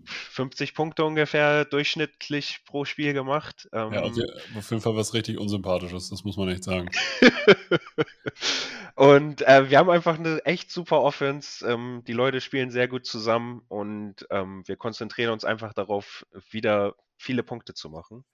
50 0.08 0.74
Punkte 0.74 1.04
ungefähr 1.04 1.64
durchschnittlich 1.64 2.60
pro 2.64 2.84
Spiel 2.84 3.12
gemacht. 3.12 3.68
Ähm, 3.72 3.92
ja, 3.92 4.02
also 4.02 4.22
auf 4.56 4.70
jeden 4.70 4.82
Fall 4.82 4.96
was 4.96 5.14
richtig 5.14 5.38
Unsympathisches, 5.38 6.10
das 6.10 6.24
muss 6.24 6.36
man 6.36 6.48
echt 6.48 6.64
sagen. 6.64 6.88
und 8.94 9.42
äh, 9.42 9.70
wir 9.70 9.78
haben 9.78 9.90
einfach 9.90 10.18
eine 10.18 10.44
echt 10.44 10.70
super 10.70 11.02
Offense. 11.02 11.66
Ähm, 11.66 12.02
die 12.06 12.12
Leute 12.12 12.40
spielen 12.40 12.70
sehr 12.70 12.88
gut 12.88 13.06
zusammen 13.06 13.62
und 13.68 14.26
ähm, 14.30 14.62
wir 14.66 14.76
konzentrieren 14.76 15.32
uns 15.32 15.44
einfach 15.44 15.74
darauf, 15.74 16.26
wieder 16.50 16.94
viele 17.16 17.42
Punkte 17.42 17.74
zu 17.74 17.90
machen. 17.90 18.24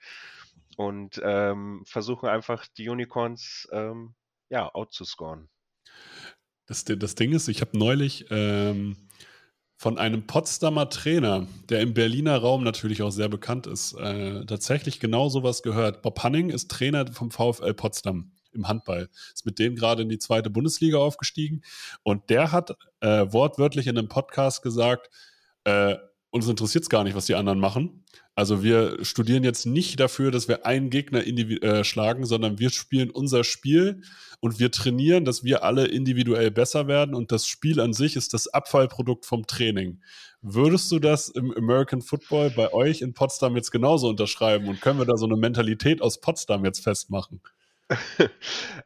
Und 0.76 1.20
ähm, 1.22 1.82
versuchen 1.86 2.28
einfach 2.28 2.66
die 2.76 2.88
Unicorns 2.88 3.68
ähm, 3.72 4.14
ja, 4.50 4.74
outzuscoren. 4.74 5.48
Das, 6.66 6.84
das 6.84 7.14
Ding 7.14 7.32
ist, 7.32 7.48
ich 7.48 7.60
habe 7.60 7.78
neulich 7.78 8.26
ähm, 8.30 9.08
von 9.84 9.98
einem 9.98 10.26
Potsdamer 10.26 10.88
Trainer, 10.88 11.46
der 11.68 11.82
im 11.82 11.92
Berliner 11.92 12.38
Raum 12.38 12.64
natürlich 12.64 13.02
auch 13.02 13.10
sehr 13.10 13.28
bekannt 13.28 13.66
ist, 13.66 13.92
äh, 13.92 14.42
tatsächlich 14.46 14.98
genau 14.98 15.28
sowas 15.28 15.62
gehört. 15.62 16.00
Bob 16.00 16.22
Hanning 16.22 16.48
ist 16.48 16.70
Trainer 16.70 17.12
vom 17.12 17.30
VfL 17.30 17.74
Potsdam 17.74 18.32
im 18.54 18.66
Handball. 18.66 19.10
Ist 19.34 19.44
mit 19.44 19.58
denen 19.58 19.76
gerade 19.76 20.00
in 20.00 20.08
die 20.08 20.18
zweite 20.18 20.48
Bundesliga 20.48 20.96
aufgestiegen. 20.96 21.60
Und 22.02 22.30
der 22.30 22.50
hat 22.50 22.70
äh, 23.00 23.26
wortwörtlich 23.28 23.86
in 23.86 23.98
einem 23.98 24.08
Podcast 24.08 24.62
gesagt, 24.62 25.10
äh, 25.64 25.96
uns 26.30 26.48
interessiert 26.48 26.84
es 26.84 26.88
gar 26.88 27.04
nicht, 27.04 27.14
was 27.14 27.26
die 27.26 27.34
anderen 27.34 27.60
machen. 27.60 28.06
Also 28.36 28.64
wir 28.64 29.04
studieren 29.04 29.44
jetzt 29.44 29.64
nicht 29.64 30.00
dafür, 30.00 30.32
dass 30.32 30.48
wir 30.48 30.66
einen 30.66 30.90
Gegner 30.90 31.24
äh, 31.24 31.84
schlagen, 31.84 32.26
sondern 32.26 32.58
wir 32.58 32.70
spielen 32.70 33.10
unser 33.10 33.44
Spiel 33.44 34.02
und 34.40 34.58
wir 34.58 34.72
trainieren, 34.72 35.24
dass 35.24 35.44
wir 35.44 35.62
alle 35.62 35.86
individuell 35.86 36.50
besser 36.50 36.88
werden 36.88 37.14
und 37.14 37.30
das 37.30 37.46
Spiel 37.46 37.78
an 37.80 37.92
sich 37.92 38.16
ist 38.16 38.34
das 38.34 38.48
Abfallprodukt 38.48 39.24
vom 39.24 39.46
Training. 39.46 40.00
Würdest 40.42 40.90
du 40.90 40.98
das 40.98 41.28
im 41.28 41.56
American 41.56 42.02
Football 42.02 42.50
bei 42.50 42.72
euch 42.72 43.02
in 43.02 43.14
Potsdam 43.14 43.54
jetzt 43.54 43.70
genauso 43.70 44.08
unterschreiben 44.08 44.68
und 44.68 44.80
können 44.80 44.98
wir 44.98 45.06
da 45.06 45.16
so 45.16 45.26
eine 45.26 45.36
Mentalität 45.36 46.02
aus 46.02 46.20
Potsdam 46.20 46.64
jetzt 46.64 46.82
festmachen? 46.82 47.40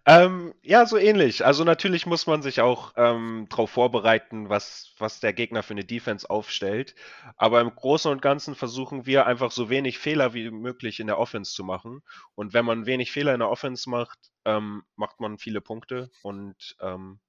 ähm, 0.07 0.55
ja, 0.63 0.85
so 0.87 0.97
ähnlich. 0.97 1.45
Also 1.47 1.65
natürlich 1.65 2.07
muss 2.07 2.27
man 2.27 2.43
sich 2.43 2.61
auch 2.61 2.95
ähm, 2.97 3.47
darauf 3.49 3.71
vorbereiten, 3.71 4.49
was, 4.49 4.93
was 4.99 5.21
der 5.21 5.33
Gegner 5.33 5.63
für 5.63 5.75
eine 5.75 5.85
Defense 5.85 6.29
aufstellt. 6.29 6.95
Aber 7.37 7.61
im 7.61 7.75
Großen 7.75 8.11
und 8.11 8.23
Ganzen 8.23 8.55
versuchen 8.55 9.07
wir 9.07 9.27
einfach 9.27 9.53
so 9.53 9.71
wenig 9.71 9.99
Fehler 9.99 10.35
wie 10.35 10.51
möglich 10.51 10.99
in 11.01 11.07
der 11.07 11.19
Offense 11.19 11.53
zu 11.53 11.63
machen. 11.63 12.03
Und 12.35 12.55
wenn 12.55 12.65
man 12.65 12.87
wenig 12.87 13.13
Fehler 13.13 13.35
in 13.35 13.41
der 13.41 13.51
Offense 13.51 13.89
macht, 13.89 14.19
ähm, 14.45 14.83
macht 14.97 15.21
man 15.21 15.39
viele 15.39 15.61
Punkte 15.61 16.11
und 16.23 16.77
ähm, 16.81 17.21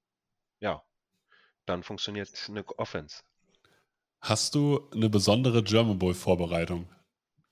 ja, 0.59 0.81
dann 1.65 1.83
funktioniert 1.83 2.29
eine 2.49 2.65
Offense. 2.79 3.21
Hast 4.21 4.55
du 4.55 4.89
eine 4.91 5.09
besondere 5.09 5.63
German 5.63 5.99
Bowl 5.99 6.13
Vorbereitung? 6.13 6.89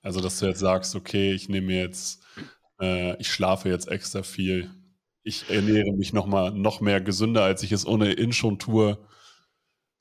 Also, 0.02 0.20
dass 0.20 0.38
du 0.38 0.46
jetzt 0.46 0.60
sagst, 0.60 0.94
okay, 0.94 1.32
ich 1.32 1.48
nehme 1.48 1.72
jetzt 1.72 2.22
äh, 2.80 3.16
ich 3.20 3.30
schlafe 3.32 3.68
jetzt 3.68 3.88
extra 3.88 4.22
viel. 4.22 4.70
Ich 5.22 5.50
ernähre 5.50 5.92
mich 5.92 6.12
noch 6.12 6.26
mal 6.26 6.52
noch 6.52 6.80
mehr 6.80 7.00
gesünder, 7.00 7.44
als 7.44 7.62
ich 7.62 7.72
es 7.72 7.86
ohnehin 7.86 8.32
schon 8.32 8.58
tue. 8.58 8.98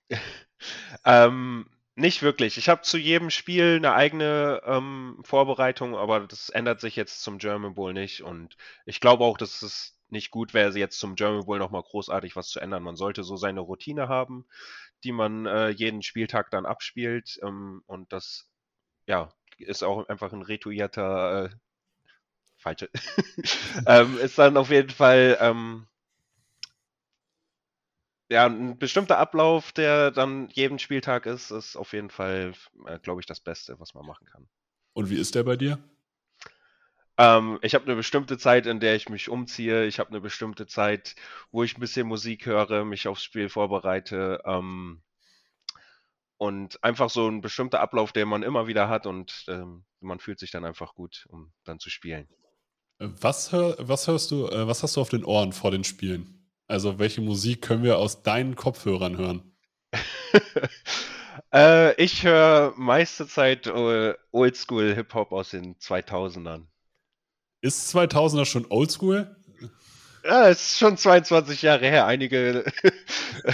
ähm, 1.06 1.68
nicht 1.96 2.22
wirklich. 2.22 2.58
Ich 2.58 2.70
habe 2.70 2.84
zu 2.84 2.98
jedem 2.98 3.30
Spiel 3.32 3.78
eine 3.78 3.94
eigene 3.94 4.62
ähm, 4.66 5.20
Vorbereitung, 5.24 5.96
aber 5.96 6.28
das 6.28 6.50
ändert 6.50 6.80
sich 6.80 6.96
jetzt 6.96 7.24
zum 7.24 7.40
German 7.40 7.74
Bowl 7.74 7.94
nicht. 7.94 8.22
Und 8.22 8.56
ich 8.86 9.00
glaube 9.00 9.24
auch, 9.24 9.38
dass 9.38 9.64
es 9.64 10.00
nicht 10.10 10.32
gut 10.32 10.54
wäre, 10.54 10.78
jetzt 10.78 11.00
zum 11.00 11.16
German 11.16 11.46
Bowl 11.46 11.60
nochmal 11.60 11.84
großartig 11.84 12.36
was 12.36 12.50
zu 12.50 12.60
ändern. 12.60 12.84
Man 12.84 12.96
sollte 12.96 13.24
so 13.24 13.36
seine 13.36 13.62
Routine 13.62 14.08
haben, 14.08 14.46
die 15.04 15.12
man 15.12 15.46
äh, 15.48 15.70
jeden 15.70 16.04
Spieltag 16.04 16.52
dann 16.52 16.66
abspielt. 16.66 17.40
Ähm, 17.44 17.84
und 17.88 18.14
das, 18.14 18.50
ja, 19.08 19.30
ist 19.58 19.84
auch 19.84 20.08
einfach 20.08 20.34
ein 20.34 20.44
rituierter 20.44 21.46
äh, 21.46 21.50
falsche, 22.68 22.90
ähm, 23.88 24.18
ist 24.18 24.38
dann 24.38 24.58
auf 24.58 24.70
jeden 24.70 24.90
Fall 24.90 25.38
ähm, 25.40 25.88
ja, 28.30 28.46
ein 28.46 28.78
bestimmter 28.78 29.18
Ablauf, 29.18 29.72
der 29.72 30.12
dann 30.12 30.50
jeden 30.50 30.80
Spieltag 30.80 31.26
ist, 31.26 31.52
ist 31.52 31.78
auf 31.78 31.94
jeden 31.94 32.10
Fall, 32.10 32.54
äh, 32.86 33.00
glaube 33.00 33.22
ich, 33.22 33.26
das 33.26 33.40
Beste, 33.40 33.80
was 33.80 33.94
man 33.94 34.06
machen 34.06 34.28
kann. 34.28 34.48
Und 34.94 35.10
wie 35.10 35.16
ist 35.18 35.36
der 35.36 35.44
bei 35.44 35.56
dir? 35.56 35.80
Ähm, 37.18 37.58
ich 37.62 37.74
habe 37.74 37.86
eine 37.86 37.96
bestimmte 37.96 38.38
Zeit, 38.38 38.66
in 38.66 38.80
der 38.80 38.96
ich 38.96 39.10
mich 39.10 39.30
umziehe. 39.30 39.86
Ich 39.86 40.00
habe 40.00 40.10
eine 40.10 40.22
bestimmte 40.22 40.68
Zeit, 40.68 41.16
wo 41.52 41.64
ich 41.64 41.78
ein 41.78 41.80
bisschen 41.80 42.08
Musik 42.08 42.46
höre, 42.46 42.84
mich 42.84 43.08
aufs 43.08 43.24
Spiel 43.24 43.50
vorbereite. 43.50 44.42
Ähm, 44.46 45.02
und 46.38 46.84
einfach 46.84 47.10
so 47.10 47.28
ein 47.28 47.42
bestimmter 47.42 47.80
Ablauf, 47.80 48.12
den 48.12 48.28
man 48.28 48.44
immer 48.44 48.68
wieder 48.68 48.90
hat 48.90 49.08
und 49.08 49.46
ähm, 49.48 49.86
man 50.00 50.20
fühlt 50.20 50.40
sich 50.40 50.52
dann 50.52 50.66
einfach 50.66 50.94
gut, 50.94 51.26
um 51.30 51.52
dann 51.64 51.80
zu 51.80 51.90
spielen. 51.90 52.28
Was, 53.00 53.52
hör, 53.52 53.76
was 53.80 54.08
hörst 54.08 54.32
du, 54.32 54.48
äh, 54.48 54.68
was 54.68 54.82
hast 54.82 54.96
du 54.96 55.02
auf 55.02 55.10
den 55.10 55.24
Ohren 55.24 55.54
vor 55.54 55.72
den 55.72 55.84
Spielen? 55.84 56.48
Also 56.68 57.00
welche 57.00 57.22
Musik 57.22 57.62
können 57.62 57.84
wir 57.84 57.98
aus 57.98 58.24
deinen 58.24 58.56
Kopfhörern 58.56 59.18
hören? 59.18 59.56
äh, 61.54 61.94
ich 62.04 62.24
höre 62.24 62.74
meiste 62.76 63.28
Zeit 63.28 63.68
äh, 63.68 64.16
Oldschool 64.32 64.96
Hip-Hop 64.96 65.32
aus 65.32 65.52
den 65.52 65.76
2000ern. 65.76 66.66
Ist 67.62 67.96
2000er 67.96 68.46
schon 68.46 68.66
Oldschool? 68.70 69.37
Ja, 70.24 70.50
es 70.50 70.62
ist 70.62 70.80
schon 70.80 70.98
22 70.98 71.62
Jahre 71.62 71.88
her. 71.88 72.06
Einige, 72.06 72.66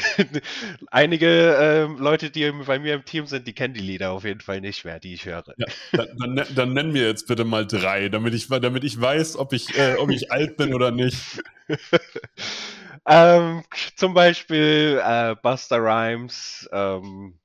einige 0.92 1.28
äh, 1.28 1.84
Leute, 2.02 2.30
die 2.32 2.52
bei 2.66 2.80
mir 2.80 2.96
im 2.96 3.06
Team 3.06 3.26
sind, 3.26 3.48
die 3.48 3.54
kennen 3.54 3.74
die 3.74 3.82
Lieder 3.82 4.12
auf 4.12 4.24
jeden 4.24 4.42
Fall 4.42 4.62
nicht 4.62 4.84
mehr, 4.86 5.00
die 5.00 5.14
ich 5.14 5.26
höre. 5.26 5.44
Ja, 5.58 5.66
dann, 5.92 6.18
dann, 6.18 6.34
ne, 6.34 6.48
dann 6.56 6.74
nenn 6.74 6.92
mir 6.92 7.08
jetzt 7.08 7.28
bitte 7.28 7.46
mal 7.46 7.66
drei, 7.68 8.10
damit 8.10 8.34
ich, 8.34 8.48
damit 8.48 8.84
ich 8.84 9.00
weiß, 9.00 9.38
ob 9.38 9.54
ich, 9.54 9.78
äh, 9.78 9.96
ob 9.96 10.10
ich 10.10 10.32
alt 10.32 10.58
bin 10.58 10.74
oder 10.74 10.92
nicht. 10.92 11.42
ähm, 13.08 13.64
zum 13.96 14.14
Beispiel 14.14 15.02
äh, 15.04 15.36
Buster 15.42 15.78
Rhymes. 15.78 16.68
Ähm, 16.72 17.40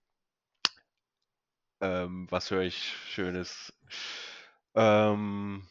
ähm, 1.81 2.27
was 2.31 2.51
höre 2.51 2.63
ich 2.63 2.95
Schönes? 3.09 3.73
Ähm, 4.75 5.67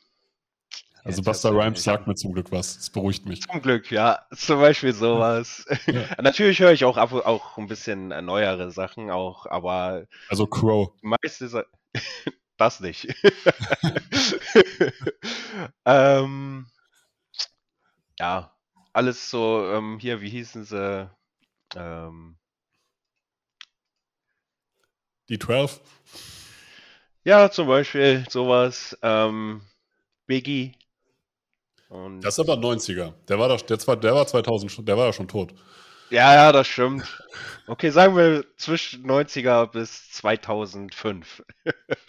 also 1.07 1.23
Buster 1.23 1.51
Rhymes 1.51 1.83
sagt 1.83 2.05
mir 2.05 2.15
zum 2.15 2.33
Glück 2.33 2.51
was. 2.51 2.75
Das 2.77 2.89
beruhigt 2.89 3.25
mich. 3.25 3.41
Zum 3.41 3.61
Glück, 3.61 3.91
ja. 3.91 4.25
Zum 4.35 4.59
Beispiel 4.59 4.93
sowas. 4.93 5.65
Ja. 5.87 6.03
Natürlich 6.21 6.59
höre 6.59 6.73
ich 6.73 6.83
auch 6.83 6.97
ab, 6.97 7.13
auch 7.13 7.57
ein 7.57 7.67
bisschen 7.67 8.09
neuere 8.09 8.71
Sachen 8.71 9.09
auch, 9.09 9.45
aber. 9.45 10.05
Also 10.27 10.45
Crow. 10.47 10.91
Meistens 11.01 11.55
das 12.57 12.79
nicht. 12.81 13.07
ähm, 15.85 16.67
ja, 18.19 18.53
alles 18.93 19.29
so, 19.29 19.71
ähm, 19.71 19.99
hier, 19.99 20.21
wie 20.21 20.29
hießen 20.29 20.65
sie? 20.65 21.09
Ähm, 21.75 22.37
die 25.29 25.39
12? 25.39 25.79
Ja, 27.23 27.51
zum 27.51 27.67
Beispiel 27.67 28.25
sowas. 28.29 28.97
Ähm, 29.01 29.61
Biggie. 30.25 30.73
Und 31.89 32.21
das 32.21 32.37
ist 32.37 32.39
aber 32.39 32.55
90er. 32.61 33.13
Der 33.27 33.39
war, 33.39 33.49
doch, 33.49 33.61
der, 33.61 33.77
der 33.77 34.15
war 34.15 34.27
2000, 34.27 34.87
der 34.87 34.97
war 34.97 35.07
ja 35.07 35.13
schon 35.13 35.27
tot. 35.27 35.53
Ja, 36.09 36.33
ja, 36.33 36.51
das 36.51 36.67
stimmt. 36.67 37.03
Okay, 37.67 37.89
sagen 37.89 38.15
wir 38.15 38.45
zwischen 38.55 39.05
90er 39.05 39.67
bis 39.67 40.09
2005. 40.11 41.43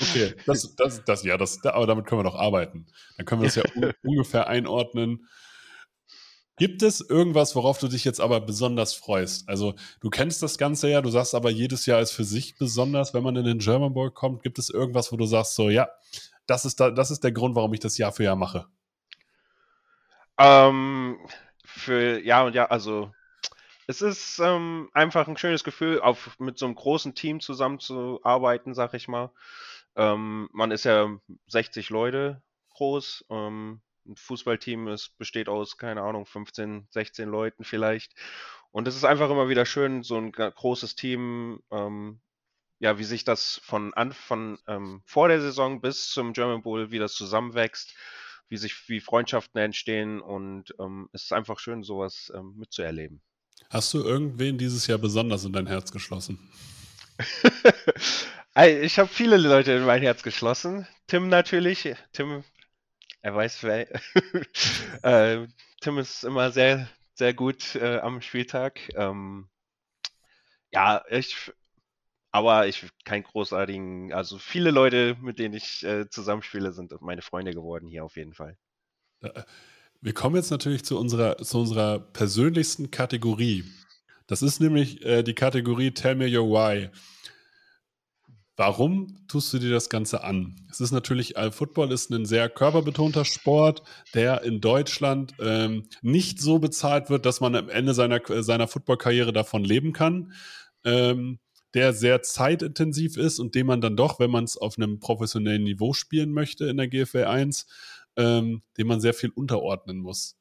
Okay, 0.00 0.34
das, 0.46 0.74
das, 0.76 1.04
das, 1.04 1.24
ja, 1.24 1.36
das, 1.36 1.64
aber 1.64 1.86
damit 1.86 2.06
können 2.06 2.20
wir 2.20 2.30
doch 2.30 2.36
arbeiten. 2.36 2.86
Dann 3.16 3.26
können 3.26 3.42
wir 3.42 3.48
das 3.48 3.56
ja 3.56 3.64
ungefähr 4.02 4.46
einordnen. 4.46 5.28
Gibt 6.58 6.82
es 6.82 7.00
irgendwas, 7.00 7.54
worauf 7.54 7.78
du 7.78 7.86
dich 7.88 8.04
jetzt 8.04 8.20
aber 8.20 8.40
besonders 8.40 8.94
freust? 8.94 9.48
Also, 9.48 9.74
du 10.00 10.10
kennst 10.10 10.42
das 10.42 10.58
Ganze 10.58 10.88
ja, 10.88 11.00
du 11.02 11.10
sagst 11.10 11.34
aber, 11.34 11.50
jedes 11.50 11.86
Jahr 11.86 12.00
ist 12.00 12.10
für 12.12 12.24
sich 12.24 12.56
besonders, 12.56 13.14
wenn 13.14 13.22
man 13.22 13.36
in 13.36 13.44
den 13.44 13.58
German 13.58 13.94
Bowl 13.94 14.10
kommt. 14.10 14.42
Gibt 14.42 14.58
es 14.58 14.68
irgendwas, 14.68 15.12
wo 15.12 15.16
du 15.16 15.26
sagst, 15.26 15.54
so, 15.54 15.70
ja, 15.70 15.88
das 16.46 16.64
ist, 16.64 16.80
da, 16.80 16.90
das 16.90 17.10
ist 17.10 17.22
der 17.22 17.32
Grund, 17.32 17.54
warum 17.54 17.74
ich 17.74 17.80
das 17.80 17.98
Jahr 17.98 18.10
für 18.10 18.24
Jahr 18.24 18.36
mache? 18.36 18.66
Ähm, 20.38 21.18
für 21.64 22.20
ja 22.20 22.44
und 22.44 22.54
ja, 22.54 22.66
also 22.66 23.12
es 23.88 24.02
ist 24.02 24.38
ähm, 24.38 24.90
einfach 24.92 25.28
ein 25.28 25.38
schönes 25.38 25.64
Gefühl, 25.64 26.00
auf, 26.00 26.38
mit 26.38 26.58
so 26.58 26.66
einem 26.66 26.74
großen 26.74 27.14
Team 27.14 27.40
zusammenzuarbeiten, 27.40 28.74
sag 28.74 28.94
ich 28.94 29.08
mal. 29.08 29.30
Ähm, 29.96 30.48
man 30.52 30.70
ist 30.70 30.84
ja 30.84 31.08
60 31.48 31.90
Leute 31.90 32.42
groß. 32.74 33.24
Ähm, 33.30 33.80
ein 34.06 34.16
Fußballteam 34.16 34.88
ist, 34.88 35.16
besteht 35.18 35.48
aus, 35.48 35.78
keine 35.78 36.02
Ahnung, 36.02 36.26
15, 36.26 36.86
16 36.90 37.28
Leuten 37.28 37.64
vielleicht. 37.64 38.14
Und 38.70 38.86
es 38.88 38.94
ist 38.94 39.04
einfach 39.04 39.30
immer 39.30 39.48
wieder 39.48 39.64
schön, 39.66 40.02
so 40.02 40.18
ein 40.18 40.32
großes 40.32 40.94
Team, 40.94 41.62
ähm, 41.70 42.20
ja, 42.80 42.98
wie 42.98 43.04
sich 43.04 43.24
das 43.24 43.60
von, 43.64 43.94
an, 43.94 44.12
von 44.12 44.58
ähm, 44.66 45.02
vor 45.06 45.28
der 45.28 45.40
Saison 45.40 45.80
bis 45.80 46.10
zum 46.10 46.34
German 46.34 46.62
Bowl, 46.62 46.90
wie 46.90 46.98
das 46.98 47.14
zusammenwächst 47.14 47.94
wie 48.48 48.56
sich, 48.56 48.88
wie 48.88 49.00
Freundschaften 49.00 49.60
entstehen 49.60 50.20
und 50.20 50.74
ähm, 50.78 51.08
es 51.12 51.24
ist 51.24 51.32
einfach 51.32 51.58
schön, 51.58 51.82
sowas 51.82 52.32
ähm, 52.34 52.54
mitzuerleben. 52.56 53.20
Hast 53.70 53.92
du 53.92 54.02
irgendwen 54.02 54.56
dieses 54.56 54.86
Jahr 54.86 54.98
besonders 54.98 55.44
in 55.44 55.52
dein 55.52 55.66
Herz 55.66 55.92
geschlossen? 55.92 56.38
ich 58.56 58.98
habe 58.98 59.08
viele 59.08 59.36
Leute 59.36 59.72
in 59.72 59.84
mein 59.84 60.02
Herz 60.02 60.22
geschlossen. 60.22 60.86
Tim 61.06 61.28
natürlich. 61.28 61.94
Tim, 62.12 62.44
er 63.20 63.34
weiß 63.34 63.62
wer. 63.64 63.88
äh, 65.02 65.46
Tim 65.80 65.98
ist 65.98 66.24
immer 66.24 66.50
sehr, 66.50 66.88
sehr 67.14 67.34
gut 67.34 67.74
äh, 67.74 67.98
am 67.98 68.22
Spieltag. 68.22 68.80
Ähm, 68.94 69.48
ja, 70.70 71.04
ich 71.10 71.52
aber 72.30 72.66
ich 72.66 72.86
kein 73.04 73.22
großartigen, 73.22 74.12
also 74.12 74.38
viele 74.38 74.70
Leute, 74.70 75.16
mit 75.20 75.38
denen 75.38 75.54
ich 75.54 75.82
äh, 75.84 76.08
zusammenspiele, 76.08 76.72
sind 76.72 76.92
meine 77.00 77.22
Freunde 77.22 77.52
geworden 77.52 77.88
hier 77.88 78.04
auf 78.04 78.16
jeden 78.16 78.34
Fall. 78.34 78.56
Äh, 79.20 79.42
wir 80.00 80.14
kommen 80.14 80.36
jetzt 80.36 80.50
natürlich 80.50 80.84
zu 80.84 80.98
unserer, 80.98 81.38
zu 81.38 81.58
unserer 81.58 81.98
persönlichsten 81.98 82.90
Kategorie. 82.90 83.64
Das 84.26 84.42
ist 84.42 84.60
nämlich 84.60 85.04
äh, 85.04 85.22
die 85.22 85.34
Kategorie 85.34 85.90
Tell 85.90 86.14
Me 86.14 86.26
Your 86.26 86.48
Why. 86.48 86.90
Warum 88.56 89.24
tust 89.28 89.52
du 89.52 89.58
dir 89.58 89.70
das 89.70 89.88
Ganze 89.88 90.24
an? 90.24 90.56
Es 90.68 90.80
ist 90.80 90.90
natürlich, 90.90 91.36
äh, 91.36 91.50
Football 91.50 91.92
ist 91.92 92.10
ein 92.10 92.26
sehr 92.26 92.48
körperbetonter 92.48 93.24
Sport, 93.24 93.82
der 94.14 94.42
in 94.42 94.60
Deutschland 94.60 95.32
ähm, 95.40 95.88
nicht 96.02 96.40
so 96.40 96.58
bezahlt 96.58 97.08
wird, 97.08 97.24
dass 97.24 97.40
man 97.40 97.54
am 97.54 97.68
Ende 97.68 97.94
seiner, 97.94 98.20
seiner 98.42 98.68
Footballkarriere 98.68 99.32
davon 99.32 99.64
leben 99.64 99.92
kann. 99.92 100.32
Ähm, 100.84 101.38
der 101.74 101.92
sehr 101.92 102.22
zeitintensiv 102.22 103.16
ist 103.16 103.38
und 103.38 103.54
den 103.54 103.66
man 103.66 103.80
dann 103.80 103.96
doch, 103.96 104.18
wenn 104.18 104.30
man 104.30 104.44
es 104.44 104.56
auf 104.56 104.78
einem 104.78 105.00
professionellen 105.00 105.64
Niveau 105.64 105.92
spielen 105.92 106.32
möchte 106.32 106.66
in 106.66 106.76
der 106.76 106.88
GFL 106.88 107.24
1, 107.24 107.66
ähm, 108.16 108.62
dem 108.76 108.86
man 108.86 109.00
sehr 109.00 109.14
viel 109.14 109.30
unterordnen 109.30 109.98
muss. 109.98 110.36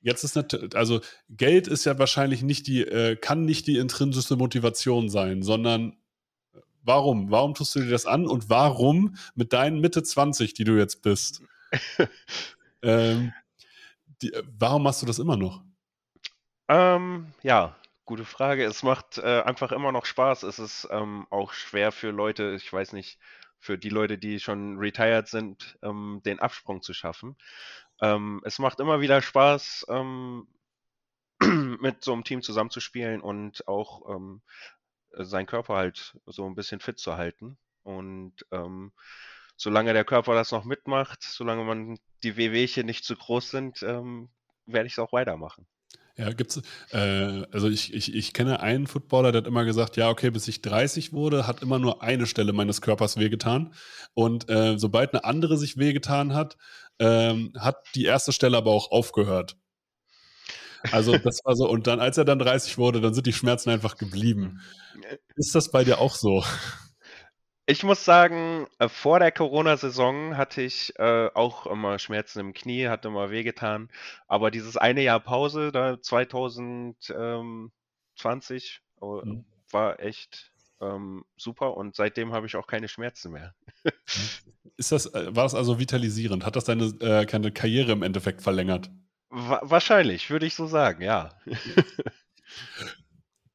Jetzt 0.00 0.24
ist 0.24 0.34
natürlich, 0.34 0.74
also 0.74 1.00
Geld 1.28 1.68
ist 1.68 1.84
ja 1.84 1.98
wahrscheinlich 1.98 2.42
nicht 2.42 2.66
die, 2.66 2.82
äh, 2.82 3.16
kann 3.16 3.44
nicht 3.44 3.66
die 3.66 3.78
intrinsische 3.78 4.36
Motivation 4.36 5.08
sein, 5.08 5.42
sondern 5.42 5.92
äh, 6.52 6.60
warum? 6.82 7.30
Warum 7.30 7.54
tust 7.54 7.74
du 7.74 7.80
dir 7.80 7.90
das 7.90 8.06
an 8.06 8.26
und 8.26 8.50
warum 8.50 9.16
mit 9.34 9.52
deinen 9.52 9.80
Mitte 9.80 10.02
20, 10.02 10.54
die 10.54 10.64
du 10.64 10.76
jetzt 10.76 11.02
bist, 11.02 11.42
ähm, 12.82 13.32
die, 14.22 14.32
warum 14.58 14.82
machst 14.82 15.02
du 15.02 15.06
das 15.06 15.20
immer 15.20 15.36
noch? 15.36 15.62
Ähm, 16.68 17.26
ja, 17.42 17.76
gute 18.12 18.26
Frage. 18.26 18.64
Es 18.64 18.82
macht 18.82 19.16
äh, 19.16 19.40
einfach 19.40 19.72
immer 19.72 19.90
noch 19.90 20.04
Spaß. 20.04 20.42
Es 20.42 20.58
ist 20.58 20.86
ähm, 20.90 21.26
auch 21.30 21.54
schwer 21.54 21.92
für 21.92 22.10
Leute, 22.10 22.52
ich 22.56 22.70
weiß 22.70 22.92
nicht, 22.92 23.18
für 23.58 23.78
die 23.78 23.88
Leute, 23.88 24.18
die 24.18 24.38
schon 24.38 24.76
retired 24.76 25.28
sind, 25.28 25.78
ähm, 25.82 26.20
den 26.26 26.38
Absprung 26.38 26.82
zu 26.82 26.92
schaffen. 26.92 27.38
Ähm, 28.02 28.42
es 28.44 28.58
macht 28.58 28.80
immer 28.80 29.00
wieder 29.00 29.22
Spaß, 29.22 29.86
ähm, 29.88 30.46
mit 31.80 32.04
so 32.04 32.12
einem 32.12 32.22
Team 32.22 32.42
zusammenzuspielen 32.42 33.22
und 33.22 33.66
auch 33.66 34.14
ähm, 34.14 34.42
seinen 35.12 35.46
Körper 35.46 35.76
halt 35.76 36.14
so 36.26 36.44
ein 36.44 36.54
bisschen 36.54 36.80
fit 36.80 36.98
zu 36.98 37.16
halten. 37.16 37.56
Und 37.82 38.34
ähm, 38.50 38.92
solange 39.56 39.94
der 39.94 40.04
Körper 40.04 40.34
das 40.34 40.52
noch 40.52 40.64
mitmacht, 40.64 41.22
solange 41.22 41.64
man 41.64 41.98
die 42.22 42.36
Wehwehchen 42.36 42.84
nicht 42.84 43.06
zu 43.06 43.16
groß 43.16 43.50
sind, 43.50 43.80
werde 43.80 44.86
ich 44.86 44.92
es 44.92 44.98
auch 44.98 45.14
weitermachen. 45.14 45.66
Ja, 46.16 46.30
gibt's, 46.32 46.60
äh, 46.90 47.42
also 47.50 47.68
ich, 47.68 47.94
ich, 47.94 48.14
ich 48.14 48.34
kenne 48.34 48.60
einen 48.60 48.86
Footballer, 48.86 49.32
der 49.32 49.40
hat 49.42 49.46
immer 49.46 49.64
gesagt, 49.64 49.96
ja, 49.96 50.10
okay, 50.10 50.30
bis 50.30 50.46
ich 50.46 50.60
30 50.60 51.12
wurde, 51.14 51.46
hat 51.46 51.62
immer 51.62 51.78
nur 51.78 52.02
eine 52.02 52.26
Stelle 52.26 52.52
meines 52.52 52.82
Körpers 52.82 53.16
wehgetan. 53.16 53.72
Und 54.12 54.50
äh, 54.50 54.78
sobald 54.78 55.14
eine 55.14 55.24
andere 55.24 55.56
sich 55.56 55.78
wehgetan 55.78 56.34
hat, 56.34 56.58
ähm, 56.98 57.52
hat 57.58 57.76
die 57.94 58.04
erste 58.04 58.32
Stelle 58.32 58.58
aber 58.58 58.72
auch 58.72 58.90
aufgehört. 58.90 59.56
Also 60.90 61.16
das 61.16 61.40
war 61.44 61.56
so, 61.56 61.68
und 61.68 61.86
dann, 61.86 62.00
als 62.00 62.18
er 62.18 62.24
dann 62.24 62.38
30 62.38 62.76
wurde, 62.76 63.00
dann 63.00 63.14
sind 63.14 63.26
die 63.26 63.32
Schmerzen 63.32 63.70
einfach 63.70 63.96
geblieben. 63.96 64.60
Ist 65.36 65.54
das 65.54 65.70
bei 65.70 65.84
dir 65.84 65.98
auch 65.98 66.14
so? 66.14 66.44
Ich 67.72 67.84
muss 67.84 68.04
sagen, 68.04 68.66
äh, 68.78 68.90
vor 68.90 69.18
der 69.18 69.32
Corona-Saison 69.32 70.36
hatte 70.36 70.60
ich 70.60 70.92
äh, 70.98 71.30
auch 71.32 71.64
immer 71.66 71.98
Schmerzen 71.98 72.40
im 72.40 72.52
Knie, 72.52 72.88
hat 72.88 73.06
immer 73.06 73.30
wehgetan. 73.30 73.88
Aber 74.28 74.50
dieses 74.50 74.76
eine 74.76 75.00
Jahr 75.00 75.20
Pause, 75.20 75.72
da 75.72 75.98
2020, 75.98 77.72
äh, 79.00 79.04
mhm. 79.06 79.46
war 79.70 80.00
echt 80.00 80.52
ähm, 80.82 81.24
super 81.38 81.74
und 81.74 81.96
seitdem 81.96 82.34
habe 82.34 82.46
ich 82.46 82.56
auch 82.56 82.66
keine 82.66 82.88
Schmerzen 82.88 83.32
mehr. 83.32 83.54
Ist 84.76 84.92
das, 84.92 85.06
äh, 85.06 85.34
war 85.34 85.44
das 85.44 85.54
also 85.54 85.78
vitalisierend? 85.78 86.44
Hat 86.44 86.56
das 86.56 86.64
deine, 86.64 86.92
äh, 87.00 87.24
deine 87.24 87.52
Karriere 87.52 87.92
im 87.92 88.02
Endeffekt 88.02 88.42
verlängert? 88.42 88.90
Wa 89.30 89.62
wahrscheinlich, 89.62 90.28
würde 90.28 90.44
ich 90.44 90.54
so 90.54 90.66
sagen, 90.66 91.00
ja. 91.02 91.30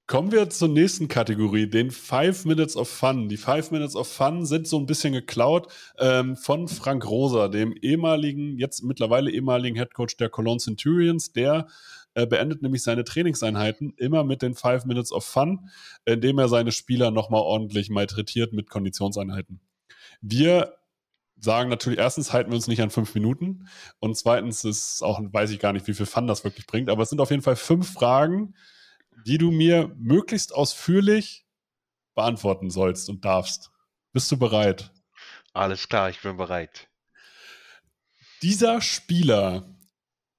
Kommen 0.08 0.32
wir 0.32 0.50
zur 0.50 0.70
nächsten 0.70 1.10
Kategorie, 1.10 1.70
den 1.70 1.92
Five 1.92 2.46
Minutes 2.46 2.78
of 2.78 2.88
Fun. 2.88 3.28
Die 3.28 3.36
Five 3.36 3.72
Minutes 3.72 3.94
of 3.94 4.08
Fun 4.08 4.46
sind 4.46 4.66
so 4.66 4.80
ein 4.80 4.86
bisschen 4.86 5.12
geklaut 5.12 5.70
ähm, 6.00 6.38
von 6.38 6.70
Frank 6.70 7.06
Rosa, 7.06 7.50
dem 7.50 7.74
ehemaligen, 7.74 8.58
jetzt 8.58 8.84
mittlerweile 8.84 9.30
ehemaligen 9.30 9.76
Headcoach 9.76 10.16
der 10.18 10.30
Cologne 10.30 10.60
Centurions. 10.60 11.34
Der 11.34 11.68
äh, 12.14 12.26
beendet 12.26 12.62
nämlich 12.62 12.84
seine 12.84 13.04
Trainingseinheiten 13.04 13.96
immer 13.98 14.24
mit 14.24 14.42
den 14.42 14.56
Five 14.56 14.86
Minutes 14.86 15.12
of 15.12 15.26
Fun, 15.26 15.70
indem 16.06 16.40
er 16.40 16.48
seine 16.48 16.72
Spieler 16.72 17.12
nochmal 17.12 17.42
ordentlich 17.42 17.90
malträtiert 17.90 18.54
mit 18.54 18.70
Konditionseinheiten. 18.70 19.60
Wir 20.22 20.78
sagen 21.38 21.70
natürlich, 21.70 22.00
erstens 22.00 22.32
halten 22.32 22.52
wir 22.52 22.56
uns 22.56 22.70
nicht 22.70 22.82
an 22.82 22.92
fünf 22.92 23.14
Minuten 23.14 23.68
und 24.00 24.16
zweitens 24.16 24.64
ist 24.64 25.04
auch, 25.04 25.20
weiß 25.22 25.52
ich 25.52 25.60
gar 25.60 25.74
nicht, 25.74 25.86
wie 25.86 25.94
viel 25.94 26.06
Fun 26.06 26.28
das 26.28 26.46
wirklich 26.46 26.66
bringt, 26.66 26.90
aber 26.90 27.04
es 27.04 27.10
sind 27.10 27.20
auf 27.20 27.30
jeden 27.30 27.44
Fall 27.44 27.58
fünf 27.58 27.92
Fragen, 27.92 28.54
die 29.26 29.38
du 29.38 29.52
mir 29.52 29.94
möglichst 29.98 30.54
ausführlich 30.54 31.46
beantworten 32.16 32.70
sollst 32.70 33.10
und 33.10 33.26
darfst. 33.26 33.72
Bist 34.14 34.32
du 34.32 34.38
bereit? 34.38 34.92
Alles 35.54 35.90
klar, 35.90 36.10
ich 36.10 36.22
bin 36.22 36.38
bereit. 36.38 36.90
Dieser 38.42 38.82
Spieler, 38.82 39.76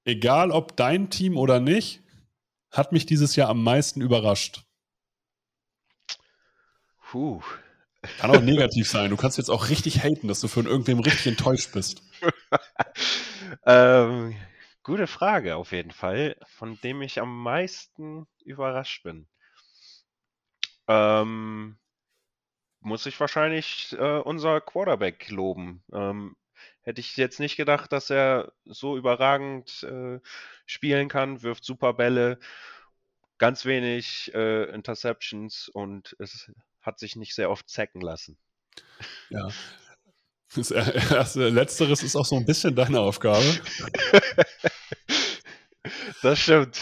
egal 0.05 0.51
ob 0.51 0.77
dein 0.77 1.09
Team 1.09 1.37
oder 1.37 1.59
nicht, 1.59 2.01
hat 2.71 2.91
mich 2.91 3.05
dieses 3.05 3.35
Jahr 3.35 3.49
am 3.49 3.63
meisten 3.63 4.01
überrascht. 4.01 4.63
Puh. 7.09 7.41
Kann 8.19 8.31
auch 8.31 8.41
negativ 8.41 8.89
sein. 8.89 9.09
Du 9.09 9.17
kannst 9.17 9.37
jetzt 9.37 9.49
auch 9.49 9.67
richtig 9.69 10.03
haten, 10.03 10.29
dass 10.29 10.39
du 10.39 10.47
von 10.47 10.65
irgendwem 10.65 10.99
richtig 10.99 11.27
enttäuscht 11.27 11.73
bist. 11.73 12.01
ähm, 13.65 14.35
Gute 14.89 15.05
Frage 15.07 15.55
auf 15.55 15.71
jeden 15.71 15.91
Fall, 15.91 16.35
von 16.47 16.79
dem 16.81 17.03
ich 17.03 17.21
am 17.21 17.43
meisten 17.43 18.25
überrascht 18.49 19.03
bin. 19.03 19.27
Ähm, 20.87 21.77
muss 22.81 23.05
ich 23.05 23.19
wahrscheinlich 23.19 23.95
äh, 23.99 24.19
unser 24.19 24.61
Quarterback 24.61 25.29
loben. 25.29 25.83
Ähm, 25.93 26.35
hätte 26.81 27.01
ich 27.01 27.15
jetzt 27.17 27.39
nicht 27.39 27.57
gedacht, 27.57 27.91
dass 27.91 28.09
er 28.09 28.51
so 28.65 28.97
überragend 28.97 29.83
äh, 29.83 30.19
spielen 30.65 31.07
kann, 31.09 31.43
wirft 31.43 31.63
super 31.63 31.93
Bälle, 31.93 32.39
ganz 33.37 33.65
wenig 33.65 34.33
äh, 34.33 34.63
Interceptions 34.73 35.69
und 35.69 36.15
es 36.19 36.51
hat 36.81 36.99
sich 36.99 37.15
nicht 37.15 37.35
sehr 37.35 37.49
oft 37.49 37.69
zacken 37.69 38.01
lassen. 38.01 38.37
Ja. 39.29 39.49
Das 40.55 40.71
erste, 41.11 41.49
Letzteres 41.49 42.01
ist 42.01 42.15
auch 42.15 42.25
so 42.25 42.35
ein 42.35 42.45
bisschen 42.45 42.75
deine 42.75 42.99
Aufgabe. 42.99 43.45
Das 46.21 46.39
stimmt. 46.39 46.79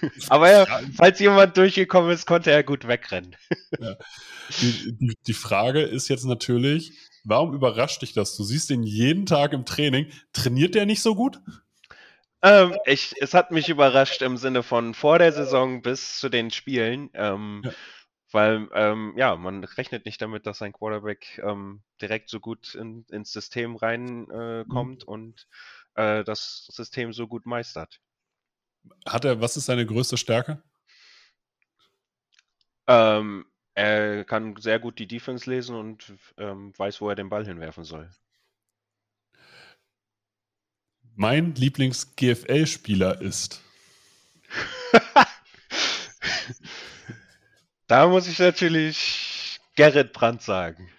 Aber 0.28 0.50
ja, 0.50 0.66
falls 0.96 1.18
jemand 1.18 1.56
durchgekommen 1.56 2.10
ist, 2.10 2.26
konnte 2.26 2.50
er 2.50 2.62
gut 2.62 2.86
wegrennen. 2.86 3.36
Ja. 3.78 3.96
Die, 4.60 4.96
die, 4.98 5.18
die, 5.26 5.32
Frage 5.32 5.80
ist 5.80 6.08
jetzt 6.08 6.24
natürlich, 6.24 6.92
warum 7.24 7.54
überrascht 7.54 8.02
dich 8.02 8.12
das? 8.12 8.36
Du 8.36 8.44
siehst 8.44 8.70
ihn 8.70 8.82
jeden 8.82 9.26
Tag 9.26 9.52
im 9.52 9.64
Training. 9.64 10.10
Trainiert 10.32 10.74
der 10.74 10.86
nicht 10.86 11.02
so 11.02 11.14
gut? 11.14 11.40
Ähm, 12.42 12.76
ich, 12.84 13.14
es 13.20 13.32
hat 13.32 13.50
mich 13.50 13.70
überrascht 13.70 14.20
im 14.20 14.36
Sinne 14.36 14.62
von 14.62 14.92
vor 14.92 15.18
der 15.18 15.32
Saison 15.32 15.80
bis 15.80 16.18
zu 16.18 16.28
den 16.28 16.50
Spielen. 16.50 17.08
Ähm, 17.14 17.62
ja. 17.64 17.72
Weil, 18.32 18.68
ähm, 18.74 19.14
ja, 19.16 19.36
man 19.36 19.62
rechnet 19.62 20.04
nicht 20.06 20.20
damit, 20.20 20.44
dass 20.44 20.60
ein 20.60 20.72
Quarterback 20.72 21.40
ähm, 21.42 21.82
direkt 22.02 22.28
so 22.28 22.40
gut 22.40 22.74
in, 22.74 23.06
ins 23.10 23.32
System 23.32 23.76
reinkommt 23.76 25.02
äh, 25.02 25.06
mhm. 25.06 25.08
und 25.08 25.46
äh, 25.94 26.24
das 26.24 26.66
System 26.72 27.12
so 27.12 27.28
gut 27.28 27.46
meistert. 27.46 28.00
Hat 29.06 29.24
er, 29.24 29.40
was 29.40 29.56
ist 29.56 29.66
seine 29.66 29.86
größte 29.86 30.16
Stärke? 30.16 30.62
Ähm, 32.86 33.46
er 33.74 34.24
kann 34.24 34.56
sehr 34.56 34.78
gut 34.78 34.98
die 34.98 35.06
Defense 35.06 35.48
lesen 35.50 35.74
und 35.76 36.14
ähm, 36.38 36.72
weiß, 36.76 37.00
wo 37.00 37.08
er 37.08 37.16
den 37.16 37.28
Ball 37.28 37.44
hinwerfen 37.44 37.84
soll. 37.84 38.10
Mein 41.16 41.54
Lieblings-GFL-Spieler 41.54 43.20
ist. 43.20 43.62
da 47.86 48.08
muss 48.08 48.26
ich 48.26 48.38
natürlich 48.38 49.60
Gerrit 49.76 50.12
Brandt 50.12 50.42
sagen. 50.42 50.90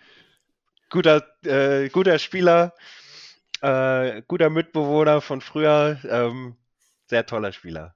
Guter, 0.89 1.25
äh, 1.43 1.89
guter 1.89 2.17
Spieler, 2.19 2.73
äh, 3.61 4.21
guter 4.27 4.49
Mitbewohner 4.49 5.21
von 5.21 5.41
früher. 5.41 5.99
Ähm, 6.09 6.55
sehr 7.07 7.25
toller 7.25 7.51
Spieler. 7.51 7.95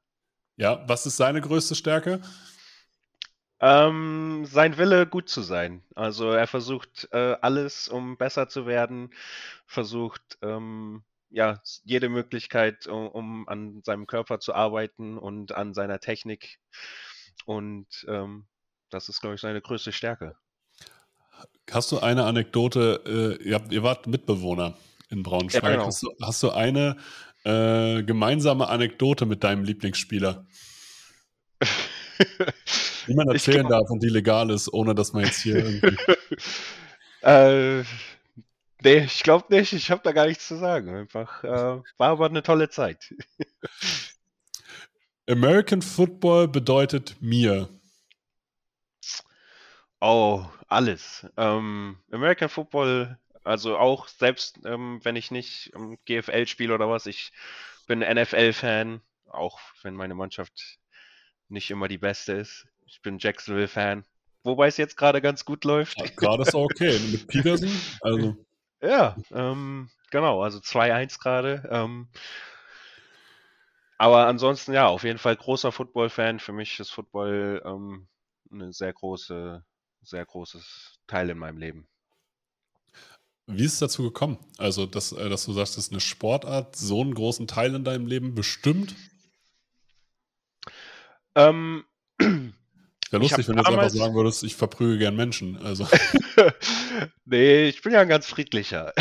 Ja, 0.56 0.88
was 0.88 1.06
ist 1.06 1.18
seine 1.18 1.42
größte 1.42 1.76
Stärke? 1.76 2.22
Ähm, 3.62 4.46
sein 4.46 4.78
Wille, 4.78 5.06
gut 5.06 5.28
zu 5.30 5.42
sein. 5.42 5.84
Also 5.96 6.32
er 6.32 6.48
versucht 6.48 7.10
äh, 7.12 7.36
alles, 7.42 7.90
um 7.90 8.18
besser 8.18 8.48
zu 8.48 8.66
werden, 8.66 9.14
versucht 9.66 10.38
ähm, 10.42 11.04
ja 11.30 11.62
jede 11.84 12.10
Möglichkeit, 12.10 12.88
um, 12.88 13.08
um, 13.08 13.48
an 13.50 13.82
seinem 13.84 14.08
Körper 14.08 14.40
zu 14.40 14.54
arbeiten 14.54 15.18
und 15.18 15.52
an 15.52 15.74
seiner 15.74 16.00
Technik. 16.00 16.60
Und 17.46 18.06
ähm, 18.08 18.48
das 18.90 19.10
ist, 19.10 19.22
glaube 19.22 19.36
ich, 19.36 19.42
seine 19.42 19.62
größte 19.62 19.92
Stärke. 19.92 20.36
Hast 21.72 21.92
du 21.92 22.00
eine 22.00 22.26
Anekdote? 22.26 23.38
Äh, 23.42 23.44
ihr, 23.44 23.62
ihr, 23.70 23.84
wart 23.84 24.08
Mitbewohner 24.08 24.76
in 25.10 25.24
Braunschweig. 25.24 25.64
Ja, 25.64 25.70
genau. 25.72 25.86
hast, 25.86 26.04
du, 26.04 26.14
hast 26.22 26.44
du 26.44 26.52
eine 26.52 26.98
äh, 27.50 28.04
gemeinsame 28.04 28.68
Anekdote 28.68 29.26
mit 29.26 29.44
deinem 29.44 29.64
Lieblingsspieler? 29.64 30.46
Die 33.08 33.14
man 33.16 33.28
erzählen 33.30 33.66
glaub, 33.66 33.82
darf 33.82 33.90
und 33.90 34.04
die 34.04 34.10
legal 34.10 34.52
ist, 34.52 34.72
ohne 34.72 34.94
dass 34.94 35.14
man 35.14 35.24
jetzt 35.24 35.42
hier 35.42 35.56
irgendwie. 35.56 35.98
äh, 37.22 37.80
nee, 38.84 38.98
ich 39.06 39.24
glaube 39.24 39.46
nicht. 39.50 39.74
Ich 39.74 39.90
habe 39.90 40.02
da 40.04 40.12
gar 40.12 40.28
nichts 40.28 40.48
zu 40.48 40.58
sagen. 40.58 40.94
Einfach, 40.96 41.44
äh, 41.44 41.48
war 41.98 42.10
aber 42.10 42.28
eine 42.28 42.44
tolle 42.44 42.70
Zeit. 42.70 43.16
American 45.30 45.82
Football 45.82 46.50
bedeutet 46.50 47.16
mir. 47.20 47.70
Oh, 50.02 50.46
alles. 50.68 51.26
Ähm, 51.36 51.98
American 52.12 52.50
Football, 52.50 53.18
also 53.44 53.78
auch 53.78 54.08
selbst 54.08 54.60
ähm, 54.66 55.00
wenn 55.04 55.16
ich 55.16 55.32
nicht 55.32 55.72
ähm, 55.76 55.98
GFL 56.06 56.48
spiele 56.48 56.74
oder 56.74 56.90
was, 56.90 57.06
ich 57.06 57.32
bin 57.88 58.00
NFL-Fan, 58.00 59.02
auch 59.28 59.60
wenn 59.82 59.96
meine 59.96 60.16
Mannschaft 60.16 60.80
nicht 61.48 61.72
immer 61.72 61.88
die 61.88 61.98
beste 61.98 62.34
ist. 62.34 62.68
Ich 62.86 63.02
bin 63.02 63.18
Jacksonville-Fan, 63.20 64.06
wobei 64.44 64.68
es 64.68 64.78
jetzt 64.78 64.98
gerade 64.98 65.22
ganz 65.22 65.46
gut 65.46 65.64
läuft. 65.64 66.00
Ja, 66.00 66.06
gerade 66.16 66.44
ist 66.44 66.56
auch 66.56 66.66
okay. 66.66 67.00
Mit 67.12 67.28
Peterson, 67.28 67.72
also. 68.02 68.36
Ja, 68.82 69.18
ähm, 69.32 69.90
genau, 70.10 70.42
also 70.42 70.60
2-1 70.60 71.20
gerade. 71.20 71.68
Ähm, 71.70 72.08
aber 73.98 74.28
ansonsten, 74.28 74.74
ja, 74.74 74.88
auf 74.88 75.04
jeden 75.04 75.20
Fall 75.20 75.36
großer 75.36 75.74
Football-Fan. 75.74 76.40
Für 76.40 76.54
mich 76.54 76.80
ist 76.80 76.92
Football 76.92 77.62
ähm, 77.66 78.08
eine 78.52 78.72
sehr 78.72 78.94
große, 78.94 79.64
sehr 80.02 80.26
großes 80.26 81.00
Teil 81.06 81.30
in 81.30 81.38
meinem 81.38 81.58
Leben. 81.58 81.88
Wie 83.52 83.66
ist 83.66 83.74
es 83.74 83.80
dazu 83.80 84.04
gekommen? 84.04 84.38
Also, 84.58 84.86
dass, 84.86 85.12
äh, 85.12 85.28
dass 85.28 85.46
du 85.46 85.54
sagst, 85.54 85.78
dass 85.78 85.90
eine 85.90 86.00
Sportart 86.00 86.76
so 86.76 87.02
einen 87.02 87.16
großen 87.16 87.48
Teil 87.48 87.74
in 87.74 87.84
deinem 87.84 88.06
Leben 88.06 88.36
bestimmt? 88.36 88.96
Ähm, 91.36 91.84
Wäre 92.20 93.24
lustig, 93.24 93.48
wenn 93.48 93.56
du 93.56 93.64
jetzt 93.64 93.72
einfach 93.72 93.90
sagen 93.90 94.14
würdest, 94.14 94.44
ich 94.44 94.56
verprüge 94.56 95.00
gern 95.00 95.16
Menschen. 95.16 95.58
Also. 95.58 95.88
nee, 97.26 97.68
ich 97.68 97.82
bin 97.82 97.94
ja 97.94 98.02
ein 98.02 98.08
ganz 98.08 98.28
friedlicher. 98.28 98.94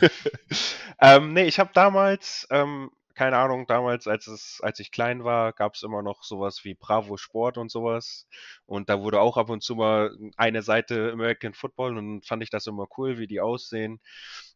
ähm, 1.00 1.32
nee, 1.32 1.46
ich 1.46 1.58
habe 1.58 1.70
damals, 1.72 2.46
ähm, 2.50 2.90
keine 3.18 3.36
Ahnung, 3.36 3.66
damals, 3.66 4.06
als 4.06 4.28
es, 4.28 4.60
als 4.62 4.78
ich 4.78 4.92
klein 4.92 5.24
war, 5.24 5.52
gab 5.52 5.74
es 5.74 5.82
immer 5.82 6.02
noch 6.02 6.22
sowas 6.22 6.64
wie 6.64 6.74
Bravo 6.74 7.16
Sport 7.16 7.58
und 7.58 7.68
sowas. 7.68 8.28
Und 8.64 8.88
da 8.88 9.00
wurde 9.02 9.20
auch 9.20 9.36
ab 9.36 9.50
und 9.50 9.60
zu 9.60 9.74
mal 9.74 10.16
eine 10.36 10.62
Seite 10.62 11.10
American 11.12 11.52
Football 11.52 11.98
und 11.98 12.24
fand 12.24 12.44
ich 12.44 12.50
das 12.50 12.68
immer 12.68 12.86
cool, 12.96 13.18
wie 13.18 13.26
die 13.26 13.40
aussehen 13.40 14.00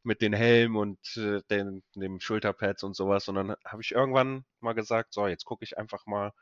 mit 0.04 0.22
den 0.22 0.32
Helmen 0.32 0.76
und 0.76 1.00
äh, 1.16 1.42
den, 1.50 1.82
dem 1.96 2.20
Schulterpads 2.20 2.84
und 2.84 2.94
sowas. 2.94 3.28
Und 3.28 3.34
dann 3.34 3.56
habe 3.66 3.82
ich 3.82 3.90
irgendwann 3.92 4.44
mal 4.60 4.74
gesagt, 4.74 5.12
so, 5.12 5.26
jetzt 5.26 5.44
gucke 5.44 5.64
ich 5.64 5.76
einfach 5.76 6.06
mal, 6.06 6.32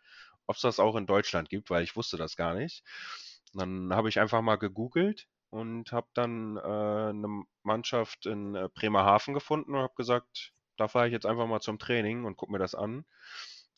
ob 0.47 0.57
es 0.57 0.63
das 0.63 0.79
auch 0.79 0.97
in 0.97 1.07
Deutschland 1.07 1.49
gibt, 1.49 1.71
weil 1.71 1.85
ich 1.85 1.97
wusste 1.97 2.19
das 2.19 2.37
gar 2.37 2.55
nicht. 2.55 2.85
dann 3.55 3.95
habe 3.95 4.11
ich 4.11 4.21
einfach 4.21 4.43
mal 4.43 4.57
gegoogelt 4.57 5.27
und 5.51 5.93
habe 5.93 6.09
dann 6.15 6.59
äh, 6.59 6.61
eine 6.61 7.45
Mannschaft 7.63 8.27
in 8.27 8.55
äh, 8.57 8.69
Bremerhaven 8.75 9.33
gefunden 9.35 9.75
und 9.75 9.81
habe 9.83 9.95
gesagt, 9.97 10.53
da 10.81 10.89
fahre 10.89 11.07
ich 11.07 11.13
jetzt 11.13 11.27
einfach 11.27 11.47
mal 11.47 11.61
zum 11.61 11.79
Training 11.79 12.25
und 12.25 12.37
gucke 12.37 12.53
mir 12.53 12.59
das 12.59 12.75
an. 12.75 13.05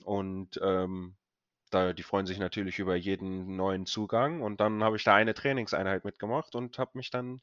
Und 0.05 0.61
ähm, 0.63 1.17
da, 1.71 1.93
die 1.93 2.03
freuen 2.03 2.27
sich 2.27 2.39
natürlich 2.39 2.79
über 2.79 2.95
jeden 2.95 3.57
neuen 3.57 3.87
Zugang. 3.87 4.43
Und 4.43 4.61
dann 4.61 4.85
habe 4.85 4.97
ich 4.97 5.05
da 5.05 5.15
eine 5.15 5.35
Trainingseinheit 5.35 6.05
mitgemacht 6.05 6.55
und 6.55 6.79
habe 6.79 6.93
mich 6.95 7.11
dann 7.11 7.41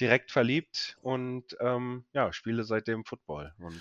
direkt 0.00 0.32
verliebt 0.32 0.96
und 1.02 1.56
ähm, 1.60 2.04
ja, 2.12 2.32
spiele 2.32 2.64
seitdem 2.64 3.04
Football 3.04 3.54
und 3.58 3.80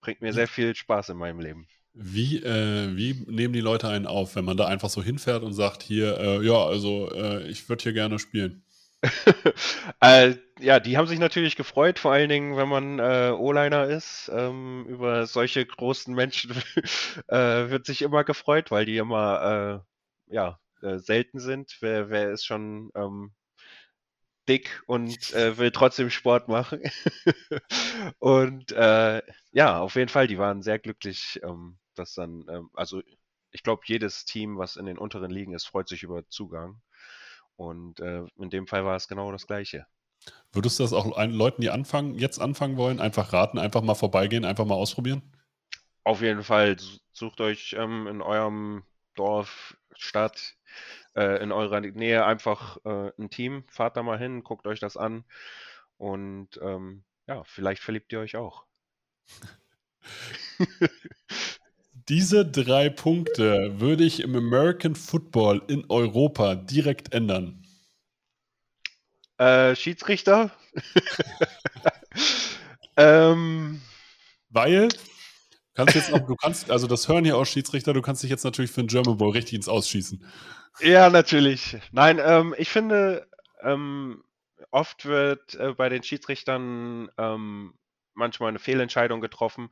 bringt 0.00 0.20
mir 0.20 0.32
sehr 0.32 0.48
viel 0.48 0.74
Spaß 0.74 1.10
in 1.10 1.16
meinem 1.16 1.40
Leben. 1.40 1.66
Wie, 1.94 2.36
äh, 2.44 2.94
wie 2.94 3.24
nehmen 3.26 3.54
die 3.54 3.60
Leute 3.60 3.88
einen 3.88 4.06
auf, 4.06 4.36
wenn 4.36 4.44
man 4.44 4.58
da 4.58 4.66
einfach 4.66 4.90
so 4.90 5.02
hinfährt 5.02 5.42
und 5.42 5.54
sagt, 5.54 5.82
hier, 5.82 6.18
äh, 6.18 6.44
ja, 6.44 6.62
also 6.62 7.10
äh, 7.10 7.48
ich 7.48 7.70
würde 7.70 7.84
hier 7.84 7.94
gerne 7.94 8.18
spielen? 8.18 8.62
Äh, 10.00 10.34
ja, 10.58 10.80
die 10.80 10.96
haben 10.96 11.06
sich 11.06 11.18
natürlich 11.18 11.56
gefreut, 11.56 11.98
vor 11.98 12.12
allen 12.12 12.28
Dingen, 12.28 12.56
wenn 12.56 12.68
man 12.68 12.98
äh, 12.98 13.30
O-Liner 13.36 13.86
ist. 13.88 14.30
Ähm, 14.34 14.86
über 14.88 15.26
solche 15.26 15.64
großen 15.66 16.14
Menschen 16.14 16.52
äh, 17.28 17.70
wird 17.70 17.86
sich 17.86 18.02
immer 18.02 18.24
gefreut, 18.24 18.70
weil 18.70 18.86
die 18.86 18.96
immer 18.96 19.82
äh, 20.28 20.34
ja, 20.34 20.58
äh, 20.82 20.98
selten 20.98 21.38
sind. 21.40 21.76
Wer, 21.80 22.10
wer 22.10 22.30
ist 22.32 22.44
schon 22.46 22.90
ähm, 22.94 23.32
dick 24.48 24.82
und 24.86 25.32
äh, 25.34 25.58
will 25.58 25.70
trotzdem 25.70 26.10
Sport 26.10 26.48
machen? 26.48 26.80
und 28.18 28.72
ja, 29.52 29.80
auf 29.80 29.94
jeden 29.96 30.08
Fall, 30.08 30.26
die 30.26 30.38
waren 30.38 30.62
sehr 30.62 30.78
glücklich, 30.78 31.40
ähm, 31.42 31.78
dass 31.94 32.14
dann, 32.14 32.46
ähm, 32.50 32.70
also 32.74 33.02
ich 33.52 33.62
glaube, 33.62 33.82
jedes 33.86 34.24
Team, 34.26 34.58
was 34.58 34.76
in 34.76 34.86
den 34.86 34.98
unteren 34.98 35.30
Ligen 35.30 35.54
ist, 35.54 35.66
freut 35.66 35.88
sich 35.88 36.02
über 36.02 36.28
Zugang. 36.28 36.80
Und 37.56 38.00
äh, 38.00 38.24
in 38.38 38.50
dem 38.50 38.66
Fall 38.66 38.84
war 38.84 38.96
es 38.96 39.08
genau 39.08 39.32
das 39.32 39.46
Gleiche. 39.46 39.86
Würdest 40.52 40.78
du 40.78 40.82
das 40.84 40.92
auch 40.92 41.16
Leuten, 41.16 41.62
die 41.62 41.70
anfangen, 41.70 42.14
jetzt 42.14 42.40
anfangen 42.40 42.76
wollen, 42.76 43.00
einfach 43.00 43.32
raten, 43.32 43.58
einfach 43.58 43.82
mal 43.82 43.94
vorbeigehen, 43.94 44.44
einfach 44.44 44.64
mal 44.64 44.74
ausprobieren? 44.74 45.22
Auf 46.04 46.22
jeden 46.22 46.42
Fall. 46.42 46.76
Sucht 47.12 47.40
euch 47.40 47.74
ähm, 47.78 48.06
in 48.06 48.22
eurem 48.22 48.84
Dorf, 49.14 49.76
Stadt, 49.94 50.56
äh, 51.14 51.42
in 51.42 51.52
eurer 51.52 51.80
Nähe 51.80 52.24
einfach 52.24 52.78
äh, 52.84 53.10
ein 53.18 53.30
Team, 53.30 53.64
fahrt 53.68 53.96
da 53.96 54.02
mal 54.02 54.18
hin, 54.18 54.42
guckt 54.44 54.66
euch 54.66 54.80
das 54.80 54.96
an 54.96 55.24
und 55.96 56.60
ähm, 56.62 57.04
ja, 57.26 57.42
vielleicht 57.44 57.82
verliebt 57.82 58.12
ihr 58.12 58.20
euch 58.20 58.36
auch. 58.36 58.66
Diese 62.08 62.46
drei 62.46 62.88
Punkte 62.88 63.80
würde 63.80 64.04
ich 64.04 64.20
im 64.20 64.36
American 64.36 64.94
Football 64.94 65.62
in 65.66 65.86
Europa 65.88 66.54
direkt 66.54 67.12
ändern. 67.12 67.64
Äh, 69.38 69.74
Schiedsrichter? 69.74 70.52
ähm, 72.96 73.80
Weil 74.50 74.88
kannst 75.74 75.96
jetzt 75.96 76.10
noch, 76.10 76.24
du 76.24 76.36
kannst, 76.36 76.70
also 76.70 76.86
das 76.86 77.08
hören 77.08 77.24
hier 77.24 77.36
aus 77.36 77.50
Schiedsrichter, 77.50 77.92
du 77.92 78.02
kannst 78.02 78.22
dich 78.22 78.30
jetzt 78.30 78.44
natürlich 78.44 78.70
für 78.70 78.82
den 78.82 78.88
German 78.88 79.16
Bowl 79.16 79.32
richtig 79.32 79.54
ins 79.54 79.68
Ausschießen. 79.68 80.24
Ja, 80.80 81.10
natürlich. 81.10 81.76
Nein, 81.90 82.20
ähm, 82.22 82.54
ich 82.56 82.68
finde, 82.68 83.26
ähm, 83.62 84.22
oft 84.70 85.06
wird 85.06 85.56
äh, 85.56 85.72
bei 85.72 85.88
den 85.88 86.04
Schiedsrichtern 86.04 87.10
ähm, 87.18 87.74
manchmal 88.14 88.50
eine 88.50 88.60
Fehlentscheidung 88.60 89.20
getroffen, 89.20 89.70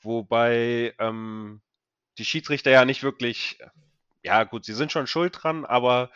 wobei 0.00 0.94
ähm, 0.98 1.60
die 2.18 2.24
Schiedsrichter 2.24 2.70
ja 2.70 2.84
nicht 2.84 3.02
wirklich, 3.02 3.58
ja 4.22 4.44
gut, 4.44 4.64
sie 4.64 4.74
sind 4.74 4.92
schon 4.92 5.06
schuld 5.06 5.36
dran, 5.42 5.64
aber 5.64 6.10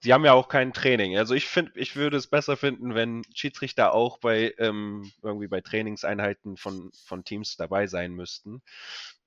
sie 0.00 0.12
haben 0.12 0.24
ja 0.24 0.32
auch 0.32 0.48
kein 0.48 0.72
Training. 0.72 1.16
Also 1.16 1.34
ich 1.34 1.46
finde, 1.46 1.72
ich 1.74 1.96
würde 1.96 2.16
es 2.16 2.26
besser 2.26 2.56
finden, 2.56 2.94
wenn 2.94 3.22
Schiedsrichter 3.34 3.92
auch 3.92 4.18
bei 4.18 4.54
ähm, 4.58 5.10
irgendwie 5.22 5.48
bei 5.48 5.60
Trainingseinheiten 5.60 6.56
von, 6.56 6.92
von 6.92 7.24
Teams 7.24 7.56
dabei 7.56 7.86
sein 7.86 8.12
müssten, 8.12 8.62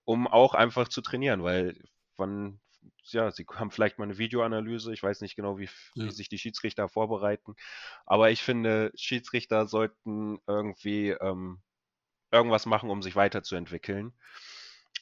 um 0.05 0.27
auch 0.27 0.53
einfach 0.53 0.87
zu 0.87 1.01
trainieren, 1.01 1.43
weil 1.43 1.75
wann, 2.17 2.59
ja, 3.05 3.31
sie 3.31 3.45
haben 3.55 3.71
vielleicht 3.71 3.97
mal 3.97 4.05
eine 4.05 4.17
Videoanalyse, 4.17 4.93
ich 4.93 5.03
weiß 5.03 5.21
nicht 5.21 5.35
genau, 5.35 5.57
wie, 5.57 5.69
ja. 5.95 6.05
wie 6.05 6.11
sich 6.11 6.29
die 6.29 6.37
Schiedsrichter 6.37 6.87
vorbereiten, 6.89 7.55
aber 8.05 8.29
ich 8.29 8.41
finde, 8.43 8.91
Schiedsrichter 8.95 9.67
sollten 9.67 10.39
irgendwie 10.47 11.09
ähm, 11.09 11.59
irgendwas 12.31 12.65
machen, 12.67 12.89
um 12.91 13.01
sich 13.01 13.15
weiterzuentwickeln 13.15 14.13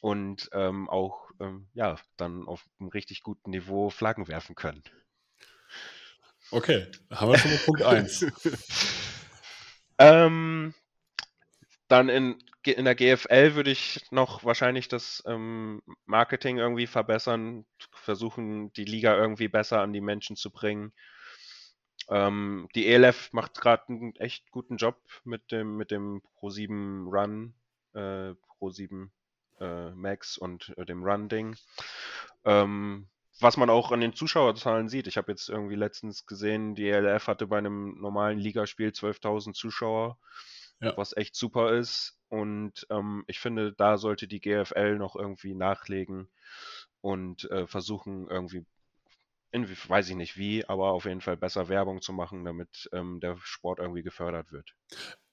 und 0.02 0.50
ähm, 0.54 0.90
auch 0.90 1.32
ähm, 1.40 1.68
ja, 1.74 1.98
dann 2.18 2.48
auf 2.48 2.66
einem 2.80 2.90
richtig 2.90 3.24
guten 3.24 3.52
Niveau 3.52 3.90
Flaggen 3.90 4.28
werfen 4.28 4.56
können. 4.56 4.84
Okay, 6.52 6.88
haben 7.12 7.32
wir 7.32 7.38
schon 7.38 7.52
mal 7.52 7.58
Punkt 7.58 7.82
1. 7.82 8.26
ähm, 9.98 10.74
dann 11.88 12.10
in, 12.10 12.38
in 12.64 12.86
der 12.86 12.96
GFL 12.96 13.56
würde 13.56 13.72
ich 13.72 14.06
noch 14.12 14.44
wahrscheinlich 14.44 14.88
das 14.88 15.24
ähm, 15.26 15.82
Marketing 16.06 16.58
irgendwie 16.58 16.88
verbessern, 16.88 17.66
versuchen, 17.92 18.72
die 18.74 18.86
Liga 18.86 19.16
irgendwie 19.16 19.48
besser 19.48 19.82
an 19.82 19.94
die 19.94 20.02
Menschen 20.02 20.36
zu 20.36 20.52
bringen. 20.52 20.94
Ähm, 22.10 22.70
die 22.76 22.88
ELF 22.88 23.34
macht 23.34 23.60
gerade 23.60 23.84
einen 23.90 24.16
echt 24.16 24.50
guten 24.52 24.78
Job 24.78 25.02
mit 25.26 25.52
dem, 25.52 25.76
mit 25.76 25.92
dem 25.92 26.22
Pro7 26.40 27.06
Run, 27.10 27.54
äh, 27.94 28.34
Pro7 28.60 29.10
äh, 29.60 29.92
Max 29.92 30.38
und 30.38 30.74
äh, 30.78 30.86
dem 30.86 31.04
Run-Ding. 31.04 31.56
Ähm, 32.46 33.08
was 33.40 33.58
man 33.58 33.70
auch 33.70 33.92
an 33.92 34.02
den 34.02 34.14
Zuschauerzahlen 34.14 34.90
sieht. 34.90 35.08
Ich 35.08 35.18
habe 35.18 35.32
jetzt 35.32 35.50
irgendwie 35.50 35.76
letztens 35.76 36.26
gesehen, 36.26 36.76
die 36.76 36.90
ELF 36.90 37.28
hatte 37.28 37.48
bei 37.48 37.58
einem 37.58 38.00
normalen 38.00 38.40
Ligaspiel 38.40 38.90
12.000 38.90 39.54
Zuschauer, 39.54 40.18
ja. 40.80 40.96
was 40.98 41.16
echt 41.16 41.36
super 41.36 41.74
ist. 41.74 42.18
Und 42.30 42.88
ähm, 42.90 43.24
ich 43.28 43.40
finde, 43.40 43.74
da 43.74 43.98
sollte 43.98 44.28
die 44.28 44.42
GFL 44.42 44.98
noch 44.98 45.16
irgendwie 45.16 45.54
nachlegen 45.54 46.30
und 47.02 47.50
äh, 47.52 47.68
versuchen 47.68 48.28
irgendwie, 48.28 48.66
in, 49.52 49.70
weiß 49.70 50.10
ich 50.10 50.16
nicht 50.16 50.38
wie, 50.38 50.66
aber 50.66 50.92
auf 50.92 51.06
jeden 51.06 51.22
Fall 51.22 51.38
besser 51.38 51.70
Werbung 51.70 52.02
zu 52.02 52.14
machen, 52.14 52.44
damit 52.44 52.90
ähm, 52.92 53.20
der 53.20 53.38
Sport 53.42 53.80
irgendwie 53.80 54.04
gefördert 54.04 54.52
wird. 54.52 54.74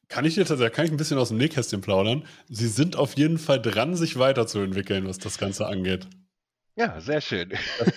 Kann 0.08 0.24
ich 0.24 0.34
dir 0.34 0.44
tatsächlich, 0.44 0.74
kann 0.74 0.84
ich 0.86 0.90
ein 0.90 0.96
bisschen 0.96 1.18
aus 1.18 1.28
dem 1.28 1.38
Nähkästchen 1.38 1.80
plaudern? 1.80 2.26
Sie 2.48 2.68
sind 2.68 2.96
auf 2.96 3.16
jeden 3.16 3.38
Fall 3.38 3.60
dran, 3.60 3.96
sich 3.96 4.18
weiterzuentwickeln, 4.18 5.08
was 5.08 5.18
das 5.18 5.38
Ganze 5.38 5.66
angeht. 5.66 6.06
Ja, 6.76 7.00
sehr 7.00 7.20
schön. 7.20 7.52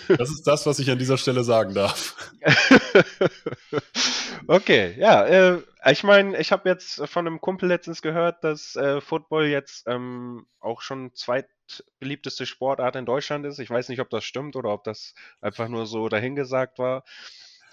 Das 0.08 0.30
ist 0.30 0.44
das, 0.44 0.68
was 0.68 0.78
ich 0.78 0.92
an 0.92 1.00
dieser 1.00 1.18
Stelle 1.18 1.44
sagen 1.44 1.74
darf. 1.74 2.16
okay, 4.48 4.94
ja. 5.00 5.26
Äh, 5.26 5.64
ich 5.90 6.04
meine, 6.04 6.38
ich 6.38 6.52
habe 6.52 6.70
jetzt 6.70 7.02
von 7.08 7.26
einem 7.26 7.42
Kumpel 7.42 7.70
letztens 7.70 8.04
gehört, 8.04 8.44
dass 8.44 8.76
äh, 8.76 9.02
Football 9.02 9.48
jetzt 9.48 9.88
ähm, 9.88 10.46
auch 10.60 10.82
schon 10.82 11.12
zweitbeliebteste 11.16 12.46
Sportart 12.46 12.96
in 12.96 13.08
Deutschland 13.08 13.48
ist. 13.48 13.58
Ich 13.58 13.72
weiß 13.72 13.90
nicht, 13.90 14.00
ob 14.00 14.12
das 14.12 14.24
stimmt 14.24 14.56
oder 14.56 14.70
ob 14.70 14.84
das 14.84 15.16
einfach 15.42 15.70
nur 15.70 15.88
so 15.88 16.08
dahingesagt 16.08 16.78
war. 16.78 17.04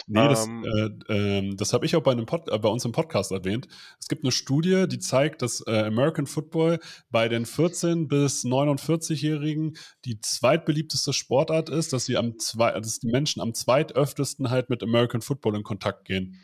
Nee, 0.07 0.27
das, 0.27 0.45
ähm, 0.45 0.63
äh, 1.07 1.13
äh, 1.13 1.55
das 1.55 1.73
habe 1.73 1.85
ich 1.85 1.95
auch 1.95 2.03
bei, 2.03 2.11
einem 2.11 2.27
Pod, 2.27 2.47
äh, 2.49 2.57
bei 2.59 2.69
uns 2.69 2.85
im 2.85 2.91
Podcast 2.91 3.31
erwähnt. 3.31 3.67
Es 3.99 4.07
gibt 4.07 4.23
eine 4.23 4.31
Studie, 4.31 4.85
die 4.87 4.99
zeigt, 4.99 5.41
dass 5.41 5.65
äh, 5.65 5.83
American 5.85 6.27
Football 6.27 6.79
bei 7.09 7.27
den 7.27 7.45
14- 7.45 8.07
bis 8.07 8.45
49-Jährigen 8.45 9.77
die 10.05 10.19
zweitbeliebteste 10.19 11.11
Sportart 11.11 11.69
ist, 11.69 11.91
dass, 11.91 12.05
sie 12.05 12.17
am 12.17 12.37
zwei, 12.37 12.71
dass 12.71 12.99
die 12.99 13.07
Menschen 13.07 13.41
am 13.41 13.53
zweitöftesten 13.53 14.51
halt 14.51 14.69
mit 14.69 14.83
American 14.83 15.21
Football 15.21 15.55
in 15.55 15.63
Kontakt 15.63 16.05
gehen. 16.05 16.39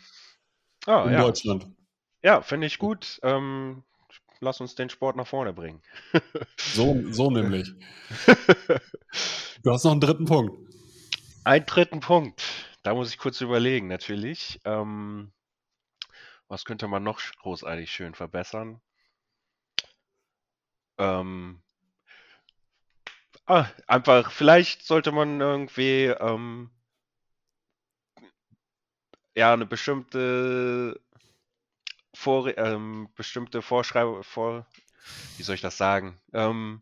Ah, 0.88 1.06
in 1.06 1.14
ja. 1.14 1.22
Deutschland. 1.22 1.68
Ja, 2.24 2.42
finde 2.42 2.66
ich 2.66 2.80
gut. 2.80 3.20
Ähm, 3.22 3.84
lass 4.40 4.60
uns 4.60 4.74
den 4.74 4.90
Sport 4.90 5.16
nach 5.16 5.28
vorne 5.28 5.54
bringen. 5.54 5.82
so, 6.58 7.00
so 7.12 7.30
nämlich. 7.30 7.72
du 9.64 9.72
hast 9.72 9.84
noch 9.84 9.92
einen 9.92 10.02
dritten 10.02 10.26
Punkt. 10.26 10.54
Einen 11.44 11.66
dritten 11.66 12.00
Punkt. 12.00 12.42
Da 12.84 12.94
muss 12.94 13.10
ich 13.10 13.18
kurz 13.18 13.42
überlegen, 13.42 13.88
natürlich. 13.88 14.60
Ähm, 14.66 15.32
was 16.48 16.66
könnte 16.66 16.88
man 16.88 17.02
noch 17.02 17.20
großartig 17.42 17.92
schön 17.92 18.14
verbessern? 18.14 18.80
Ähm, 20.98 21.62
ah, 23.46 23.66
einfach, 23.88 24.32
vielleicht 24.32 24.84
sollte 24.86 25.12
man 25.12 25.40
irgendwie 25.42 26.06
ähm, 26.06 26.72
ja 29.36 29.54
eine 29.54 29.66
bestimmte 29.66 31.00
vor, 32.14 32.56
ähm, 32.58 33.10
bestimmte 33.16 33.62
Vorschreibung 33.62 34.24
vor, 34.24 34.66
wie 35.38 35.44
soll 35.44 35.56
ich 35.56 35.62
das 35.62 35.78
sagen? 35.78 36.20
Ähm, 36.34 36.82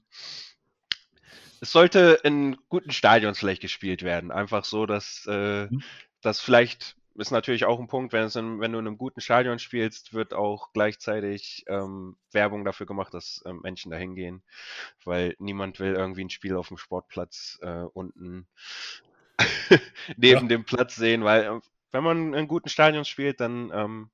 es 1.61 1.71
sollte 1.71 2.19
in 2.23 2.57
guten 2.69 2.91
Stadions 2.91 3.39
vielleicht 3.39 3.61
gespielt 3.61 4.03
werden. 4.03 4.31
Einfach 4.31 4.65
so, 4.65 4.85
dass 4.85 5.25
äh, 5.29 5.65
mhm. 5.65 5.83
das 6.21 6.39
vielleicht 6.39 6.95
ist 7.15 7.31
natürlich 7.31 7.65
auch 7.65 7.79
ein 7.79 7.87
Punkt, 7.87 8.13
wenn, 8.13 8.29
in, 8.29 8.59
wenn 8.61 8.71
du 8.71 8.79
in 8.79 8.87
einem 8.87 8.97
guten 8.97 9.19
Stadion 9.19 9.59
spielst, 9.59 10.13
wird 10.13 10.33
auch 10.33 10.71
gleichzeitig 10.71 11.65
ähm, 11.67 12.15
Werbung 12.31 12.63
dafür 12.63 12.85
gemacht, 12.85 13.13
dass 13.13 13.43
ähm, 13.45 13.59
Menschen 13.61 13.91
dahin 13.91 14.15
gehen, 14.15 14.41
weil 15.03 15.35
niemand 15.39 15.79
will 15.79 15.93
irgendwie 15.93 16.23
ein 16.23 16.29
Spiel 16.29 16.55
auf 16.55 16.69
dem 16.69 16.77
Sportplatz 16.77 17.59
äh, 17.61 17.83
unten 17.93 18.47
neben 20.17 20.43
ja. 20.43 20.47
dem 20.47 20.63
Platz 20.63 20.95
sehen, 20.95 21.23
weil 21.23 21.43
äh, 21.43 21.59
wenn 21.91 22.03
man 22.03 22.33
in 22.33 22.47
guten 22.47 22.69
Stadion 22.69 23.03
spielt, 23.03 23.41
dann 23.41 23.71
ähm, 23.73 24.09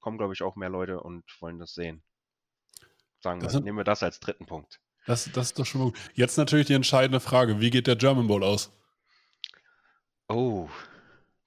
kommen, 0.00 0.16
glaube 0.16 0.32
ich, 0.32 0.42
auch 0.42 0.56
mehr 0.56 0.70
Leute 0.70 1.00
und 1.00 1.24
wollen 1.40 1.58
das 1.58 1.74
sehen. 1.74 2.02
Sagen 3.20 3.42
wir, 3.42 3.60
nehmen 3.60 3.78
wir 3.78 3.84
das 3.84 4.02
als 4.02 4.20
dritten 4.20 4.46
Punkt. 4.46 4.80
Das, 5.06 5.30
das 5.32 5.46
ist 5.46 5.58
doch 5.58 5.66
schon 5.66 5.80
gut. 5.82 5.98
Jetzt 6.14 6.36
natürlich 6.36 6.66
die 6.66 6.74
entscheidende 6.74 7.20
Frage: 7.20 7.60
Wie 7.60 7.70
geht 7.70 7.86
der 7.86 7.96
German 7.96 8.26
Bowl 8.26 8.42
aus? 8.42 8.70
Oh, 10.28 10.68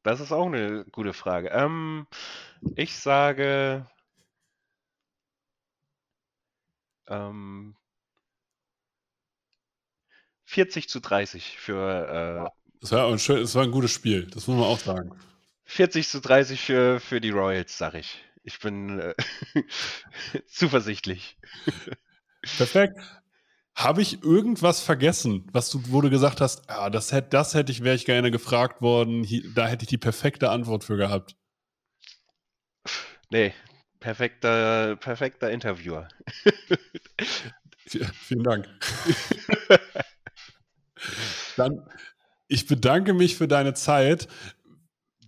das 0.04 0.22
ist 0.22 0.32
auch 0.32 0.46
eine 0.46 0.86
gute 0.86 1.14
Frage. 1.14 1.50
Ähm, 1.50 2.08
ich 2.76 2.98
sage. 2.98 3.86
Ähm, 7.08 7.76
40 10.46 10.90
zu 10.90 11.00
30 11.00 11.58
für. 11.58 12.48
Äh, 12.48 12.80
das, 12.82 12.92
war 12.92 13.08
ein 13.08 13.20
schön, 13.20 13.42
das 13.42 13.56
war 13.56 13.64
ein 13.64 13.72
gutes 13.72 13.92
Spiel, 13.92 14.26
das 14.28 14.48
muss 14.48 14.58
man 14.58 14.66
auch 14.66 14.80
sagen. 14.80 15.12
40 15.66 16.08
zu 16.08 16.22
30 16.22 16.62
für, 16.62 17.00
für 17.00 17.22
die 17.22 17.30
Royals, 17.30 17.78
sag 17.78 17.94
ich. 17.94 18.20
Ich 18.44 18.60
bin 18.60 19.00
äh, 19.00 19.14
zuversichtlich. 20.48 21.38
Perfekt. 22.58 22.98
Habe 23.80 24.02
ich 24.02 24.24
irgendwas 24.24 24.82
vergessen, 24.82 25.48
was 25.54 25.70
du, 25.70 25.82
wo 25.88 26.02
du 26.02 26.10
gesagt 26.10 26.42
hast, 26.42 26.70
ah, 26.70 26.90
das 26.90 27.14
hätte, 27.14 27.30
das 27.30 27.54
hätte 27.54 27.72
ich, 27.72 27.82
wäre 27.82 27.96
ich 27.96 28.04
gerne 28.04 28.30
gefragt 28.30 28.82
worden, 28.82 29.24
hier, 29.24 29.42
da 29.56 29.68
hätte 29.68 29.84
ich 29.84 29.88
die 29.88 29.98
perfekte 29.98 30.50
Antwort 30.50 30.84
für 30.84 30.98
gehabt. 30.98 31.38
Nee, 33.30 33.54
perfekter, 34.02 34.98
perfekter 34.98 35.50
Interviewer. 35.50 36.10
Vielen 37.86 38.44
Dank. 38.44 38.68
Dann, 41.56 41.90
ich 42.50 42.68
bedanke 42.68 43.14
mich 43.14 43.38
für 43.38 43.48
deine 43.48 43.76
Zeit. 43.76 44.28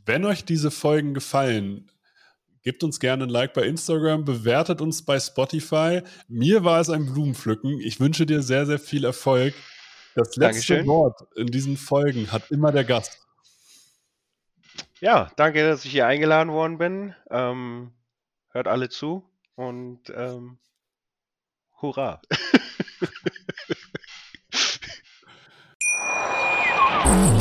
Wenn 0.05 0.25
euch 0.25 0.43
diese 0.43 0.71
Folgen 0.71 1.13
gefallen, 1.13 1.89
Gebt 2.63 2.83
uns 2.83 2.99
gerne 2.99 3.23
ein 3.23 3.29
Like 3.29 3.53
bei 3.53 3.63
Instagram, 3.63 4.23
bewertet 4.23 4.81
uns 4.81 5.03
bei 5.03 5.19
Spotify. 5.19 6.01
Mir 6.27 6.63
war 6.63 6.79
es 6.79 6.89
ein 6.89 7.07
Blumenpflücken. 7.07 7.79
Ich 7.79 7.99
wünsche 7.99 8.27
dir 8.27 8.43
sehr, 8.43 8.67
sehr 8.67 8.77
viel 8.77 9.03
Erfolg. 9.03 9.55
Das 10.13 10.35
letzte 10.35 10.75
Dankeschön. 10.75 10.87
Wort 10.87 11.21
in 11.35 11.47
diesen 11.47 11.77
Folgen 11.77 12.31
hat 12.31 12.51
immer 12.51 12.71
der 12.71 12.83
Gast. 12.83 13.19
Ja, 14.99 15.31
danke, 15.37 15.67
dass 15.67 15.85
ich 15.85 15.91
hier 15.91 16.05
eingeladen 16.05 16.51
worden 16.51 16.77
bin. 16.77 17.15
Ähm, 17.31 17.93
hört 18.51 18.67
alle 18.67 18.89
zu 18.89 19.27
und 19.55 20.13
ähm, 20.15 20.59
hurra. 21.81 22.21